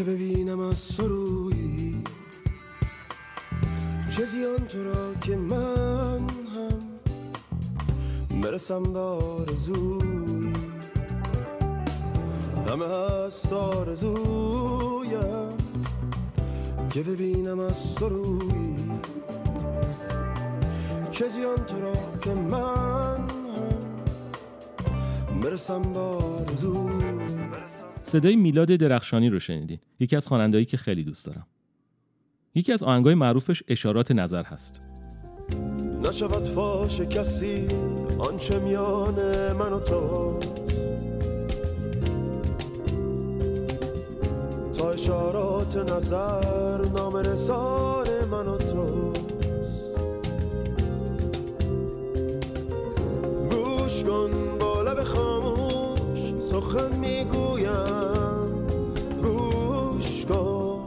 که 0.00 0.06
ببینم 0.06 0.60
از 0.60 0.78
سروی 0.78 2.02
چه 4.10 4.24
زیان 4.24 4.66
تو 4.68 4.84
را 4.84 5.14
که 5.22 5.36
من 5.36 6.26
هم 6.54 6.78
برسم 8.40 8.82
به 8.82 8.98
آرزوی. 8.98 10.52
همه 12.66 12.84
از 12.84 13.52
آرزویم 13.52 15.10
که 16.90 17.02
ببینم 17.02 17.60
از 17.60 17.76
سروی 17.76 18.76
چه 21.10 21.28
زیان 21.28 21.56
تو 21.66 21.80
را 21.80 21.92
که 22.20 22.34
من 22.34 23.26
هم 23.56 23.80
برسم 25.40 25.82
به 25.82 26.00
آرزوی. 26.00 27.69
صدای 28.02 28.36
میلاد 28.36 28.68
درخشانی 28.68 29.28
رو 29.28 29.38
شنیدین. 29.38 29.78
یکی 30.00 30.16
از 30.16 30.28
خوانندهایی 30.28 30.64
که 30.64 30.76
خیلی 30.76 31.04
دوست 31.04 31.26
دارم. 31.26 31.46
یکی 32.54 32.72
از 32.72 32.82
آهنگای 32.82 33.14
معروفش 33.14 33.62
اشارات 33.68 34.12
نظر 34.12 34.42
هست. 34.42 34.80
نشود 36.04 36.44
فاش 36.44 37.00
کسی 37.00 37.68
آنچه 38.18 38.58
میان 38.58 39.14
من 39.52 39.72
و 39.72 39.80
توست 39.80 40.60
تا 44.78 44.90
اشارات 44.90 45.76
نظر 45.76 46.88
نام 46.96 47.16
رسان 47.16 48.06
من 48.30 48.46
و 48.46 48.56
توست. 48.58 49.90
گوش 53.50 54.04
کن 54.04 54.30
با 54.60 54.82
لب 54.82 55.04
خاموش 55.04 56.42
سخن 56.50 56.98
می‌گویم 57.70 58.66
گوش 59.22 60.24
کن. 60.26 60.84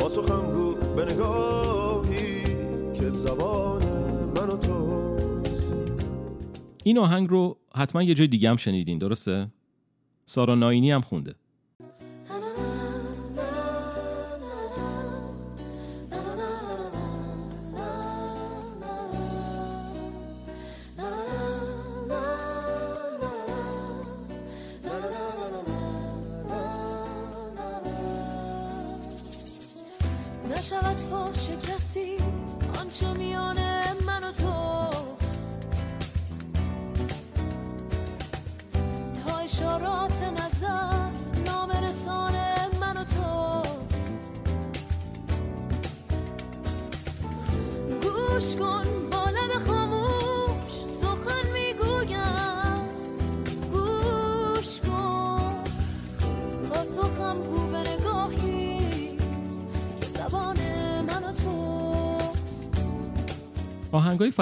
با 0.00 0.08
سخن 0.08 0.52
گو 0.54 0.74
به 0.74 1.04
نگاهی 1.04 2.42
که 2.94 3.10
زبان 3.10 3.82
من 4.36 4.48
و 4.48 4.56
توست. 4.56 5.72
این 6.84 6.98
آهنگ 6.98 7.30
رو 7.30 7.56
حتما 7.74 8.02
یه 8.02 8.14
جای 8.14 8.26
دیگه 8.26 8.50
هم 8.50 8.56
شنیدین 8.56 8.98
درسته؟ 8.98 9.52
سارا 10.26 10.54
ناینی 10.54 10.90
هم 10.90 11.00
خونده. 11.00 11.34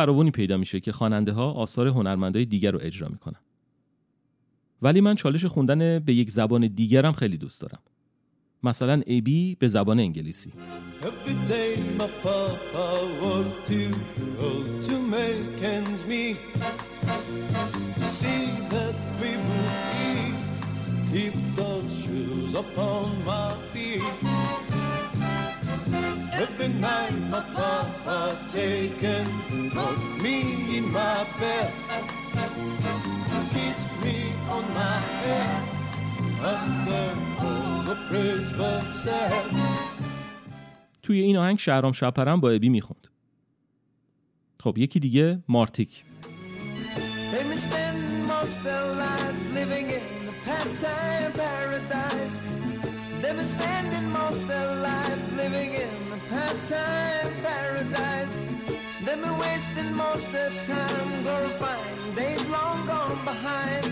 فراوانی 0.05 0.31
پیدا 0.31 0.57
میشه 0.57 0.81
که 0.81 0.93
خواننده 0.93 1.33
ها 1.33 1.53
آثار 1.53 1.89
هنرمندای 1.89 2.45
دیگر 2.45 2.71
رو 2.71 2.79
اجرا 2.83 3.09
می‌کنن. 3.09 3.41
ولی 4.83 5.01
من 5.01 5.15
چالش 5.15 5.45
خوندن 5.45 5.99
به 5.99 6.15
یک 6.15 6.31
زبان 6.31 6.67
دیگرم 6.67 7.13
خیلی 7.13 7.37
دوست 7.37 7.61
دارم. 7.61 7.79
مثلا 8.63 9.03
ابی 9.07 9.57
به 9.59 9.69
زبان 9.69 10.01
انگلیسی. 10.01 10.53
Keep 21.15 21.37
those 21.57 21.91
shoes 22.03 22.53
upon 22.63 23.07
my 23.29 23.51
feet 23.73 24.35
Night 26.35 27.17
my 27.31 27.43
papa 27.55 28.19
taken 28.51 29.25
Took 29.75 30.01
me 30.25 30.37
in 30.77 30.85
my 30.93 31.19
bed 31.41 31.73
Kissed 33.53 33.95
me 34.03 34.17
on 34.55 34.65
my 34.81 34.97
head 35.21 35.63
After 36.53 37.05
all 37.45 37.83
the 37.89 37.97
praise 38.09 38.51
was 38.59 38.85
said 39.03 39.45
توی 41.03 41.21
این 41.21 41.37
آهنگ 41.37 41.59
شهرام 41.59 41.93
شپرم 41.93 42.41
با 42.41 42.51
ابی 42.51 42.69
می‌خوند. 42.69 43.09
خب 44.61 44.79
یکی 44.79 45.01
دیگه 45.01 45.39
مارتیک. 45.49 46.05
Wasting 59.85 59.97
most 59.97 60.27
their 60.33 60.51
time 60.67 61.23
glorifying 61.25 62.15
days 62.15 62.43
long 62.55 62.87
gone 62.87 63.19
behind. 63.31 63.85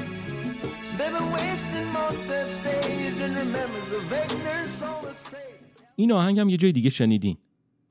They've 0.99 1.15
been 1.19 1.31
wasting 1.33 1.89
most 2.01 2.21
their 2.29 2.49
days 2.71 3.21
in 3.25 3.31
remembrance 3.35 3.91
of 3.99 4.13
ignorant 4.23 4.69
soulless 4.69 5.23
pain. 5.33 5.59
این 5.97 6.13
آهنگ 6.13 6.41
هم 6.41 6.49
یه 6.49 6.57
جای 6.57 6.73
دیگه 6.73 6.91
شنیدین. 6.91 7.37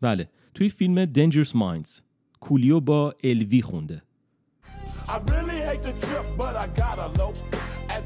بله، 0.01 0.29
توی 0.53 0.69
فیلم 0.69 1.05
Dangerous 1.05 1.55
Minds. 1.55 2.01
کولیو 2.39 2.79
با 2.79 3.15
الوی 3.23 3.61
خونده. 3.61 4.01
I 5.07 5.17
really 5.17 5.59
hate 5.67 5.83
the 5.83 5.93
trip, 6.05 6.25
but 6.37 6.55
I 6.55 6.67
gotta 6.81 7.07
low. 7.19 7.50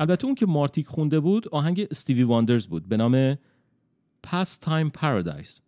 البته 0.00 0.26
اون 0.26 0.34
که 0.34 0.46
مارتیک 0.46 0.86
خونده 0.86 1.20
بود 1.20 1.48
آهنگ 1.48 1.86
استیوی 1.90 2.22
واندر 2.22 2.66
بود 2.66 2.88
به 2.88 2.96
نام 2.96 3.34
Pastime 4.26 4.90
Paradise 5.00 5.60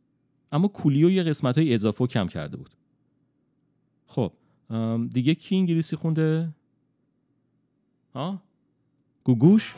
اما 0.52 0.68
کولیو 0.68 1.10
یه 1.10 1.22
قسمت 1.22 1.58
های 1.58 1.74
اضافه 1.74 2.06
کم 2.06 2.28
کرده 2.28 2.56
بود 2.56 2.70
خب 4.06 4.32
دیگه 5.12 5.34
کی 5.34 5.56
انگلیسی 5.56 5.96
خونده؟ 5.96 6.54
ها؟ 8.14 8.42
گوگوش؟ 9.24 9.76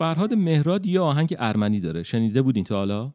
فرهاد 0.00 0.34
مهراد 0.34 0.86
یه 0.86 1.00
آهنگ 1.00 1.36
ارمنی 1.38 1.80
داره 1.80 2.02
شنیده 2.02 2.42
بودین 2.42 2.64
تا 2.64 2.74
حالا؟ 2.76 3.12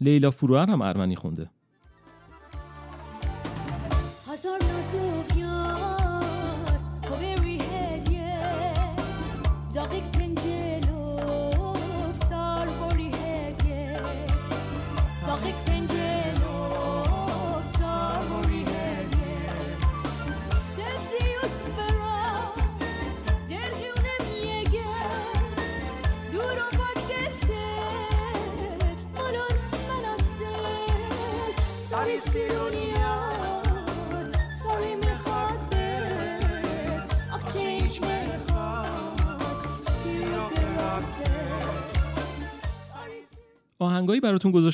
لیلا 0.00 0.30
فروهر 0.30 0.70
هم 0.70 0.82
ارمنی 0.82 1.16
خونده. 1.16 1.50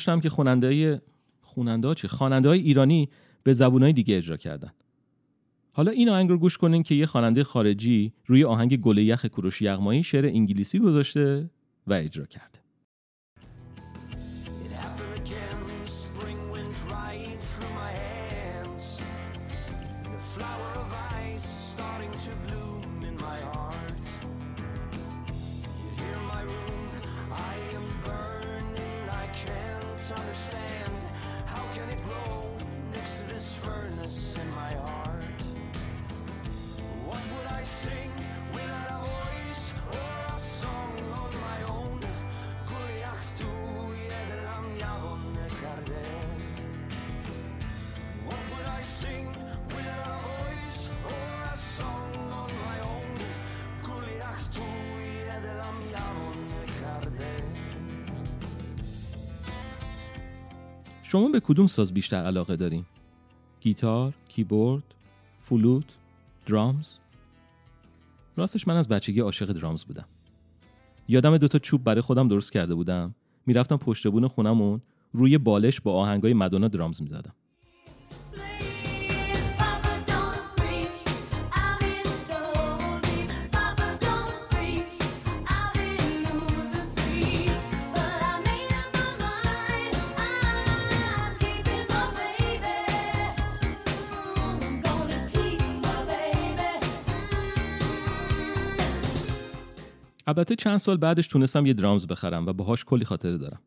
گذاشتم 0.07 0.21
که 0.21 0.29
خواننده 0.29 1.01
خواننده 1.41 1.93
چه 1.93 2.07
خواننده 2.07 2.49
های 2.49 2.59
ایرانی 2.59 3.09
به 3.43 3.53
زبونهای 3.53 3.93
دیگه 3.93 4.17
اجرا 4.17 4.37
کردن. 4.37 4.71
حالا 5.71 5.91
این 5.91 6.09
آهنگ 6.09 6.29
رو 6.29 6.37
گوش 6.37 6.57
کنین 6.57 6.83
که 6.83 6.95
یه 6.95 7.05
خواننده 7.05 7.43
خارجی 7.43 8.13
روی 8.25 8.43
آهنگ 8.43 8.77
گل 8.77 8.97
یخ 8.97 9.25
کوروش 9.25 9.61
یغمایی 9.61 10.03
شعر 10.03 10.25
انگلیسی 10.25 10.79
گذاشته 10.79 11.49
و 11.87 11.93
اجرا 11.93 12.25
کرده. 12.25 12.56
شما 61.09 61.27
به 61.27 61.39
کدوم 61.39 61.67
ساز 61.67 61.93
بیشتر 61.93 62.17
علاقه 62.17 62.55
دارین؟ 62.55 62.85
گیتار، 63.61 64.13
کیبورد، 64.27 64.83
فلوت، 65.39 65.85
درامز؟ 66.45 66.97
راستش 68.37 68.67
من 68.67 68.75
از 68.75 68.87
بچگی 68.87 69.19
عاشق 69.19 69.51
درامز 69.51 69.83
بودم. 69.83 70.05
یادم 71.07 71.37
دوتا 71.37 71.59
چوب 71.59 71.83
برای 71.83 72.01
خودم 72.01 72.27
درست 72.27 72.51
کرده 72.51 72.75
بودم. 72.75 73.15
می‌رفتم 73.45 73.77
پشت 73.77 74.07
بون 74.07 74.27
خونمون 74.27 74.81
روی 75.13 75.37
بالش 75.37 75.81
با 75.81 75.93
آهنگای 75.93 76.33
مدونا 76.33 76.67
درامز 76.67 77.01
می‌زدم. 77.01 77.35
البته 100.27 100.55
چند 100.55 100.77
سال 100.77 100.97
بعدش 100.97 101.27
تونستم 101.27 101.65
یه 101.65 101.73
درامز 101.73 102.07
بخرم 102.07 102.45
و 102.45 102.53
باهاش 102.53 102.85
کلی 102.85 103.05
خاطره 103.05 103.37
دارم. 103.37 103.61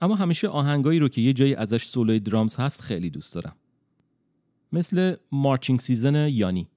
اما 0.00 0.14
همیشه 0.14 0.48
آهنگایی 0.48 0.98
رو 0.98 1.08
که 1.08 1.20
یه 1.20 1.32
جایی 1.32 1.54
ازش 1.54 1.84
سولوی 1.84 2.20
درامز 2.20 2.56
هست 2.56 2.82
خیلی 2.82 3.10
دوست 3.10 3.34
دارم. 3.34 3.56
مثل 4.72 5.16
مارچینگ 5.32 5.80
سیزن 5.80 6.28
یانی. 6.28 6.68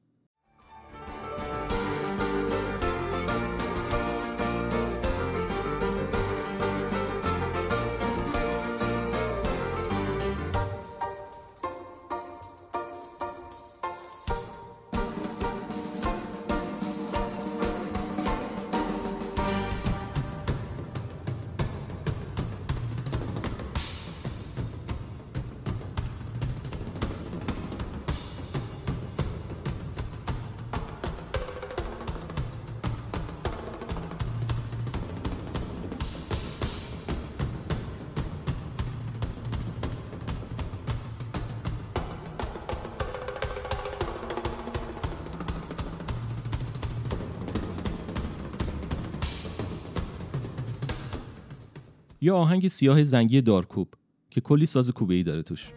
یا 52.29 52.35
آهنگ 52.35 52.67
سیاه 52.67 53.03
زنگی 53.03 53.41
دارکوب 53.41 53.87
که 54.29 54.41
کلی 54.41 54.65
ساز 54.65 54.89
کوبه 54.89 55.13
ای 55.13 55.23
داره 55.23 55.41
توش. 55.41 55.71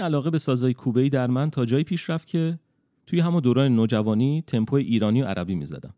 علاقه 0.00 0.30
به 0.30 0.38
سازهای 0.38 0.74
کوبه 0.74 1.08
در 1.08 1.26
من 1.26 1.50
تا 1.50 1.64
جایی 1.64 1.84
پیش 1.84 2.10
رفت 2.10 2.26
که 2.26 2.58
توی 3.06 3.20
همون 3.20 3.40
دوران 3.40 3.76
نوجوانی 3.76 4.44
تمپو 4.46 4.76
ایرانی 4.76 5.22
و 5.22 5.26
عربی 5.26 5.54
می‌زدم. 5.54 5.94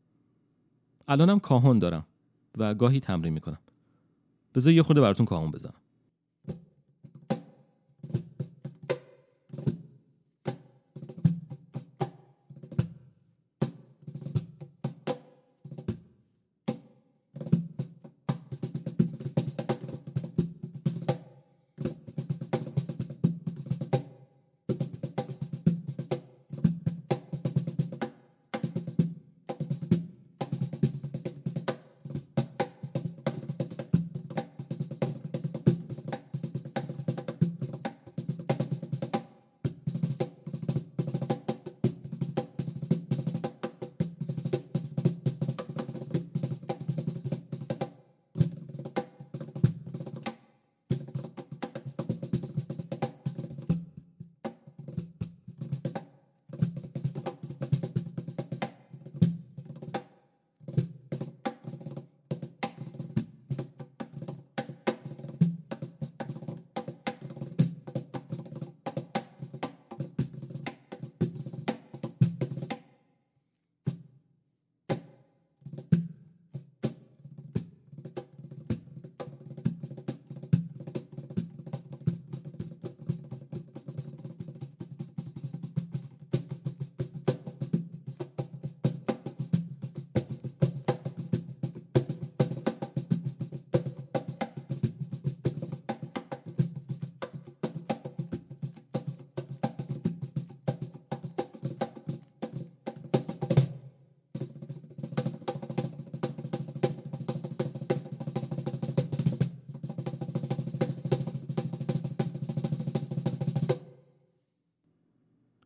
الانم 1.08 1.40
کاهون 1.40 1.78
دارم 1.78 2.06
و 2.58 2.74
گاهی 2.74 3.00
تمرین 3.00 3.32
می‌کنم. 3.32 3.58
بذار 4.54 4.72
یه 4.72 4.82
خورده 4.82 5.00
براتون 5.00 5.26
کاهون 5.26 5.50
بزنم. 5.50 5.81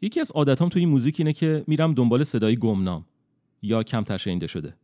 یکی 0.07 0.20
از 0.20 0.30
عادتام 0.30 0.68
توی 0.68 0.80
این 0.80 0.88
موزیک 0.88 1.14
اینه 1.18 1.32
که 1.32 1.64
میرم 1.66 1.94
دنبال 1.94 2.24
صدای 2.24 2.57
گمنام 2.57 3.04
یا 3.62 3.82
کمتر 3.82 4.16
شنیده 4.16 4.46
شده 4.46 4.76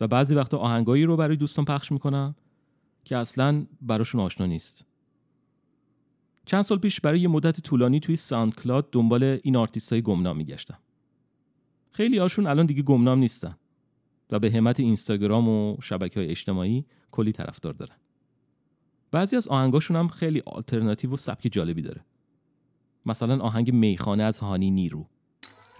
و 0.00 0.08
بعضی 0.08 0.34
وقتا 0.34 0.58
آهنگایی 0.58 1.04
رو 1.04 1.16
برای 1.16 1.36
دوستان 1.36 1.64
پخش 1.64 1.92
می‌کنم 1.92 2.34
که 3.04 3.16
اصلا 3.16 3.66
براشون 3.82 4.20
آشنا 4.20 4.46
نیست. 4.46 4.84
چند 6.44 6.62
سال 6.62 6.78
پیش 6.78 7.00
برای 7.00 7.20
یه 7.20 7.28
مدت 7.28 7.60
طولانی 7.60 8.00
توی 8.00 8.16
ساوند 8.16 8.54
کلاد 8.54 8.88
دنبال 8.92 9.38
این 9.42 9.56
آرتیست 9.56 9.92
های 9.92 10.02
گمنام 10.02 10.36
میگشتم. 10.36 10.78
خیلی 11.92 12.18
هاشون 12.18 12.46
الان 12.46 12.66
دیگه 12.66 12.82
گمنام 12.82 13.18
نیستن 13.18 13.56
و 14.30 14.38
به 14.38 14.50
همت 14.50 14.80
اینستاگرام 14.80 15.48
و 15.48 15.76
شبکه 15.82 16.20
های 16.20 16.28
اجتماعی 16.28 16.84
کلی 17.10 17.32
طرفدار 17.32 17.72
دارن. 17.72 17.96
بعضی 19.10 19.36
از 19.36 19.48
آهنگاشون 19.48 19.96
هم 19.96 20.08
خیلی 20.08 20.42
آلترناتیو 20.46 21.14
و 21.14 21.16
سبک 21.16 21.48
جالبی 21.52 21.82
داره. 21.82 22.04
مثلا 23.06 23.40
آهنگ 23.40 23.74
میخانه 23.74 24.22
از 24.22 24.38
هانی 24.38 24.70
نیرو. 24.70 25.06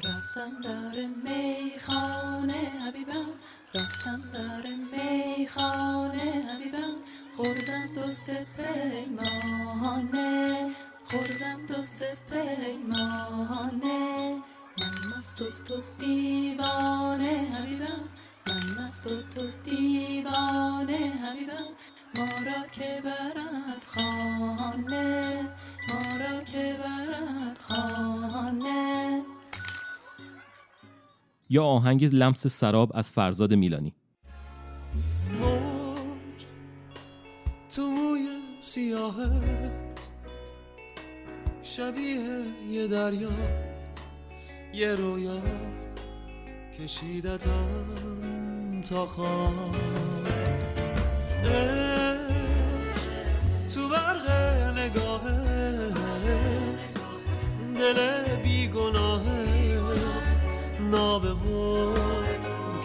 رفتم 0.04 0.60
در 0.64 1.06
میخانه 1.24 2.70
حبیبم. 2.86 3.26
رفتم 3.74 4.22
در 4.34 4.62
میخانه 4.92 6.20
حبیبم. 6.20 6.94
خوردم 7.36 7.86
دو 7.94 8.12
سه 8.12 8.46
پیمانه. 8.56 10.70
خوردم 11.04 11.66
دو 11.68 11.84
سه 11.84 12.16
پیمانه. 12.30 14.34
من 14.78 15.18
مست 15.18 15.42
و 15.42 15.44
تو 15.64 15.74
دیوانه 15.98 17.48
حبیبم. 17.54 18.04
من 18.46 18.84
مست 18.84 19.06
و 19.06 19.22
تو 19.34 19.42
دیوانه 19.64 20.96
حبیبم. 20.96 21.68
ما 22.14 22.24
را 22.24 22.68
که 22.72 23.02
برد 23.04 23.82
خانه. 23.94 25.48
یا 31.50 31.64
آهنگ 31.64 32.04
لمس 32.04 32.46
سراب 32.46 32.92
از 32.94 33.12
فرزاد 33.12 33.54
میلانی. 33.54 33.94
موج 35.40 36.44
تو 37.76 37.82
موی 37.82 38.28
سیاهت 38.60 40.10
شبیه 41.62 42.44
یه 42.70 42.86
دریا 42.88 43.30
یه 44.74 44.94
رویا 44.94 45.42
کشیدتم 46.78 47.84
تا 48.88 49.06
خواب. 49.06 49.76
عشق 51.44 51.93
تو 53.74 53.88
برق 53.88 54.30
نگاهت 54.78 55.94
دل 57.78 57.98
بیگناهت 58.42 59.24
نابه 60.80 61.32
و 61.32 61.94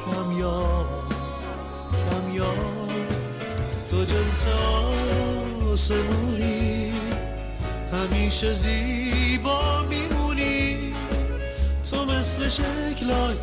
کمیاب 0.06 1.14
کمیاب 1.92 2.90
تو 3.90 4.06
جنس 4.06 4.46
آسمونی. 5.72 6.94
همیشه 7.94 8.54
زیبا 8.54 9.84
میمونی. 9.84 10.94
تو 11.92 12.06
مثل 12.06 12.50
شکلای 12.50 13.36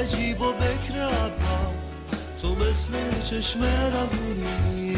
عجیب 0.00 0.40
و 0.40 0.52
بکر 0.52 1.30
تو 2.42 2.54
مثل 2.54 3.20
چشم 3.30 3.60
روونی. 3.64 4.89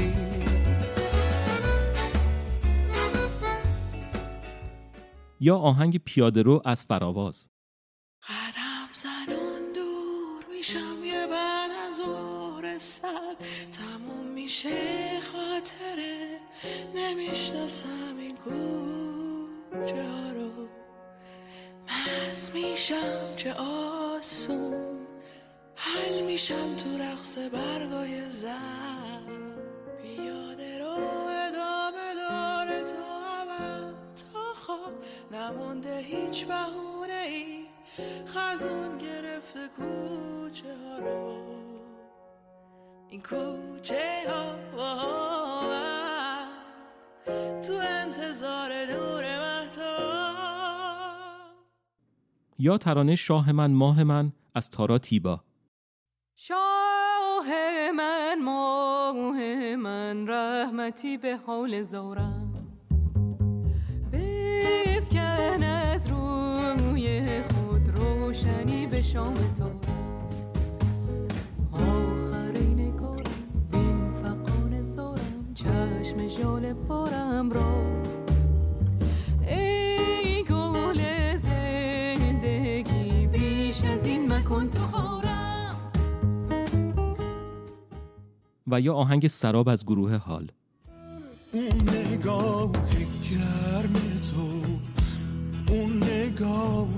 یا 5.44 5.56
آهنگ 5.56 5.98
پیاده 5.98 6.42
رو 6.42 6.62
از 6.64 6.84
فراواز. 6.84 7.48
قدم 8.28 8.88
زنون 8.94 9.72
دور 9.74 10.44
میشم 10.56 11.04
یه 11.04 11.26
بعد 11.26 11.70
از 11.70 11.96
ظهر 11.96 12.78
سر 12.78 13.36
تموم 13.72 14.26
میشه 14.26 15.20
خاطره. 15.20 16.40
نمی‌شناسم 16.94 18.16
این 18.18 18.36
کوچه 18.36 20.32
رو. 20.32 20.68
مست 21.88 22.54
میشم 22.54 23.36
چه 23.36 23.54
آسون. 23.54 25.06
حل 25.76 26.20
میشم 26.22 26.76
تو 26.76 26.98
رقص 26.98 27.38
برگای 27.38 28.32
زن. 28.32 29.26
پیاده 30.02 30.61
نمونده 35.32 35.98
هیچ 35.98 36.46
بهونه 36.46 37.12
ای 37.12 37.64
خزون 38.26 38.98
گرفته 38.98 39.68
کوچه 39.68 40.76
ها 40.76 40.98
رو. 40.98 41.42
این 43.08 43.22
کوچه 43.22 44.22
ها 44.28 44.52
تو 47.62 47.72
انتظار 47.72 48.72
نور 48.84 49.38
مهتاب 49.38 50.36
یا 52.58 52.78
ترانه 52.78 53.16
شاه 53.16 53.52
من 53.52 53.70
ماه 53.70 54.04
من 54.04 54.32
از 54.54 54.70
تارا 54.70 54.98
تیبا. 54.98 55.44
شاه 56.36 57.46
من 57.96 58.42
ماه 58.42 59.36
من 59.76 60.28
رحمتی 60.28 61.18
به 61.18 61.36
حال 61.36 61.82
زارم. 61.82 62.51
از 66.02 66.08
روی 66.08 67.42
خود 67.42 67.98
روشنی 67.98 68.86
به 68.86 69.02
شام 69.02 69.34
تو. 69.34 69.70
آخرین 71.72 72.80
نگارم 72.80 73.22
بین 73.72 74.12
فقان 74.22 74.82
زارم 74.82 75.54
چشم 75.54 76.28
ژاله 76.28 76.74
بارم 76.74 77.50
را. 77.50 77.82
ای 79.48 80.44
گل 80.44 81.36
زندگی 81.36 83.26
بیش 83.26 83.84
از 83.84 84.06
این 84.06 84.32
مکن 84.32 84.70
تو 84.70 84.80
خارم. 84.82 85.76
و 88.66 88.80
یا 88.80 88.94
آهنگ 88.94 89.26
سراب 89.28 89.68
از 89.68 89.86
گروه 89.86 90.14
حال. 90.14 90.50
نگاه 91.86 92.72
اون 95.72 96.02
نگاه 96.02 96.88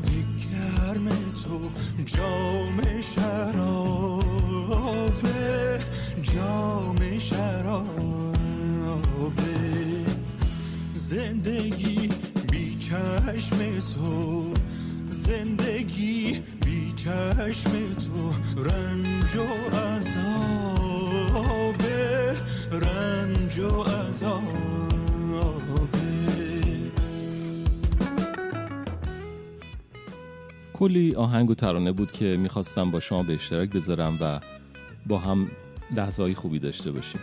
گرم 0.52 1.06
تو 1.44 1.58
جام 2.04 2.78
شرابه 3.14 4.60
جام 6.22 7.18
شرابه. 7.18 7.84
زندگی 10.94 12.08
بی 12.52 12.78
چشم 12.78 13.58
تو 13.94 14.54
زندگی 15.08 16.42
بی 16.64 16.92
چشم 16.96 17.70
تو 17.94 18.32
رنج 18.62 19.36
و 19.36 19.46
عذابه 19.76 21.14
رنج 22.72 23.58
و 23.58 23.82
عذابه. 23.82 24.83
کلی 30.74 31.14
آهنگ 31.14 31.50
و 31.50 31.54
ترانه 31.54 31.92
بود 31.92 32.12
که 32.12 32.36
می‌خواستم 32.36 32.90
با 32.90 33.00
شما 33.00 33.22
به 33.22 33.34
اشتراک 33.34 33.70
بذارم 33.70 34.18
و 34.20 34.40
با 35.06 35.18
هم 35.18 35.50
لحظه 35.96 36.34
خوبی 36.34 36.58
داشته 36.58 36.92
باشیم. 36.92 37.20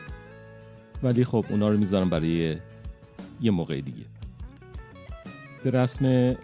ولی 1.03 1.23
خب 1.23 1.45
اونا 1.49 1.69
رو 1.69 1.77
می‌ذارم 1.77 2.09
برای 2.09 2.57
یه 3.41 3.51
موقع 3.51 3.81
دیگه. 3.81 4.05
به 5.63 5.71
رسم 5.71 6.35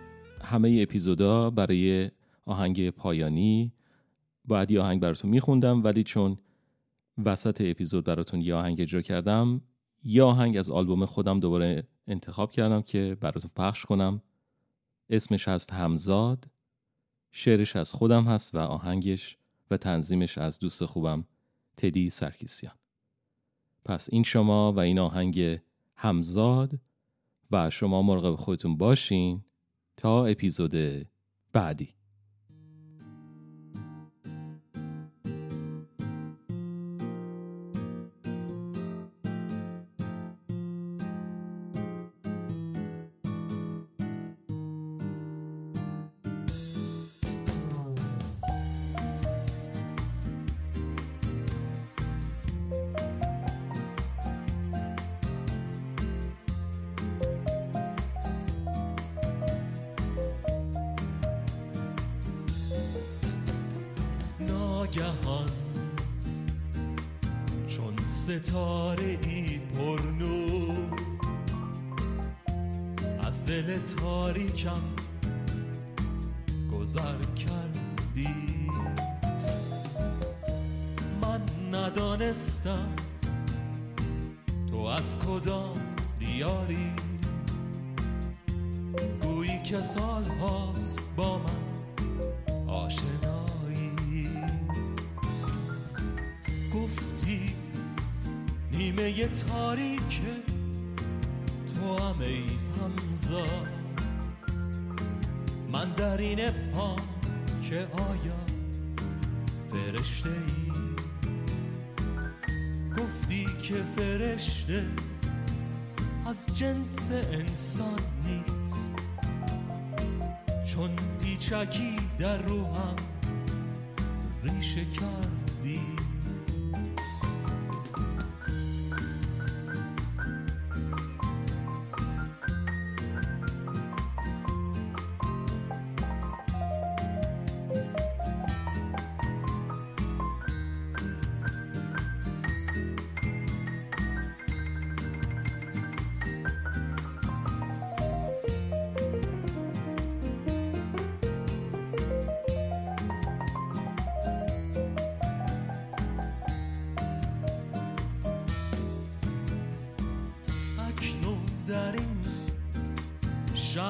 همه 0.42 0.80
اپیزودا 0.82 1.50
برای 1.50 2.12
آهنگ 2.46 2.90
پایانی 2.90 3.74
باید 4.46 4.72
یه 4.72 4.82
آهنگ 4.82 5.02
براتون 5.02 5.32
میخوندم 5.32 5.84
ولی 5.84 6.04
چون 6.04 6.38
وسط 7.26 7.62
اپیزود 7.66 8.06
براتون 8.06 8.42
یه 8.42 8.56
آهنگ 8.56 8.82
اجرا 8.82 9.02
کردم 9.02 9.62
یه 10.04 10.24
آهنگ 10.24 10.58
از 10.58 10.70
آلبوم 10.70 11.06
خودم 11.06 11.40
دوباره 11.40 11.88
انتخاب 12.08 12.52
کردم 12.52 12.82
که 12.82 13.18
براتون 13.22 13.52
پخش 13.56 13.86
کنم. 13.86 14.22
اسمش 15.10 15.48
هست 15.48 15.74
همزاد. 15.74 16.57
شعرش 17.40 17.76
از 17.76 17.94
خودم 17.94 18.24
هست 18.24 18.56
و 18.56 18.58
آهنگش 18.58 19.38
و 19.72 19.78
تنظیمش 19.78 20.38
از 20.38 20.60
دوست 20.60 20.86
خوبم 20.86 21.26
تدی 21.78 22.10
سرکیسیان. 22.10 22.74
پس 23.86 24.10
این 24.12 24.24
شما 24.24 24.74
و 24.74 24.80
این 24.80 25.00
آهنگ 25.00 25.60
همزاد 25.96 26.80
و 27.52 27.70
شما 27.70 28.02
مراقب 28.02 28.36
خودتون 28.36 28.78
باشین 28.78 29.44
تا 29.98 30.26
اپیزود 30.26 31.06
بعدی. 31.54 31.90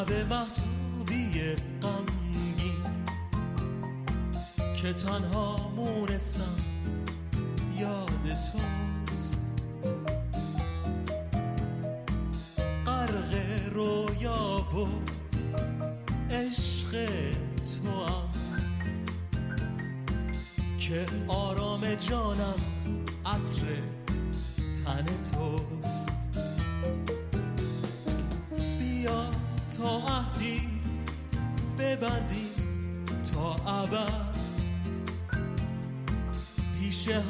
شب 0.07 0.13
محتوبی 0.29 1.55
غمگین 1.81 2.83
که 4.75 4.93
تنها 4.93 5.46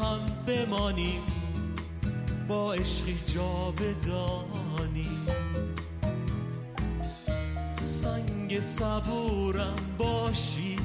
هم 0.02 0.26
بمانیم 0.48 1.22
با 2.48 2.74
عشقی 2.74 3.18
جاودانی. 3.26 5.08
سنگ 7.82 8.60
صبورم 8.60 9.76
باشی 9.98 10.76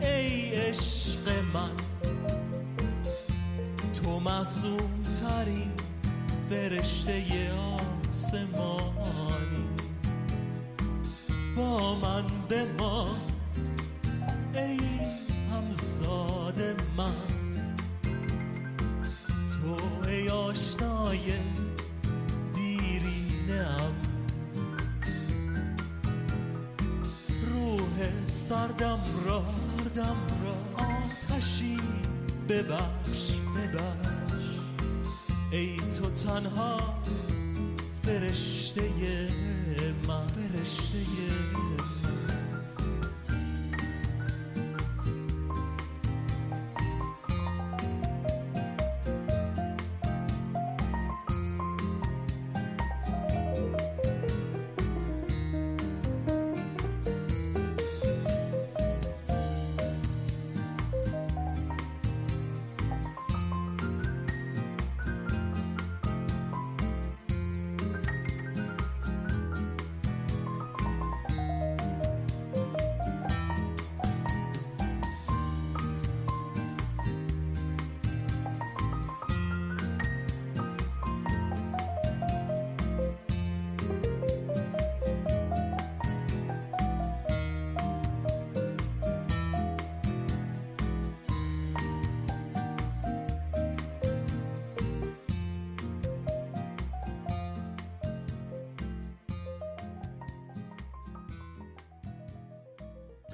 ای 0.00 0.54
عشق 0.54 1.28
من. 1.54 1.70
تو 4.02 4.20
معصوم 4.20 5.02
ترین 5.02 5.72
فرشته 6.50 7.24
آسمانی. 8.06 9.68
با 11.56 11.94
من 11.94 12.26
بمان 12.48 13.20
ای 14.54 14.78
همزاد 15.50 16.62
من. 16.96 17.27
ببخش 32.58 33.32
ببخش. 33.56 34.46
ای 35.50 35.76
تو 35.76 36.10
تنها 36.10 36.76
فرشته 38.02 38.82
من. 40.06 40.26
فرشته 40.26 40.98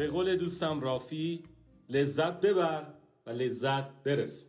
به 0.05 0.11
قول 0.11 0.37
دوستم 0.37 0.81
رافی 0.81 1.45
لذت 1.89 2.41
ببر 2.41 2.87
و 3.27 3.31
لذت 3.31 4.03
برس. 4.03 4.47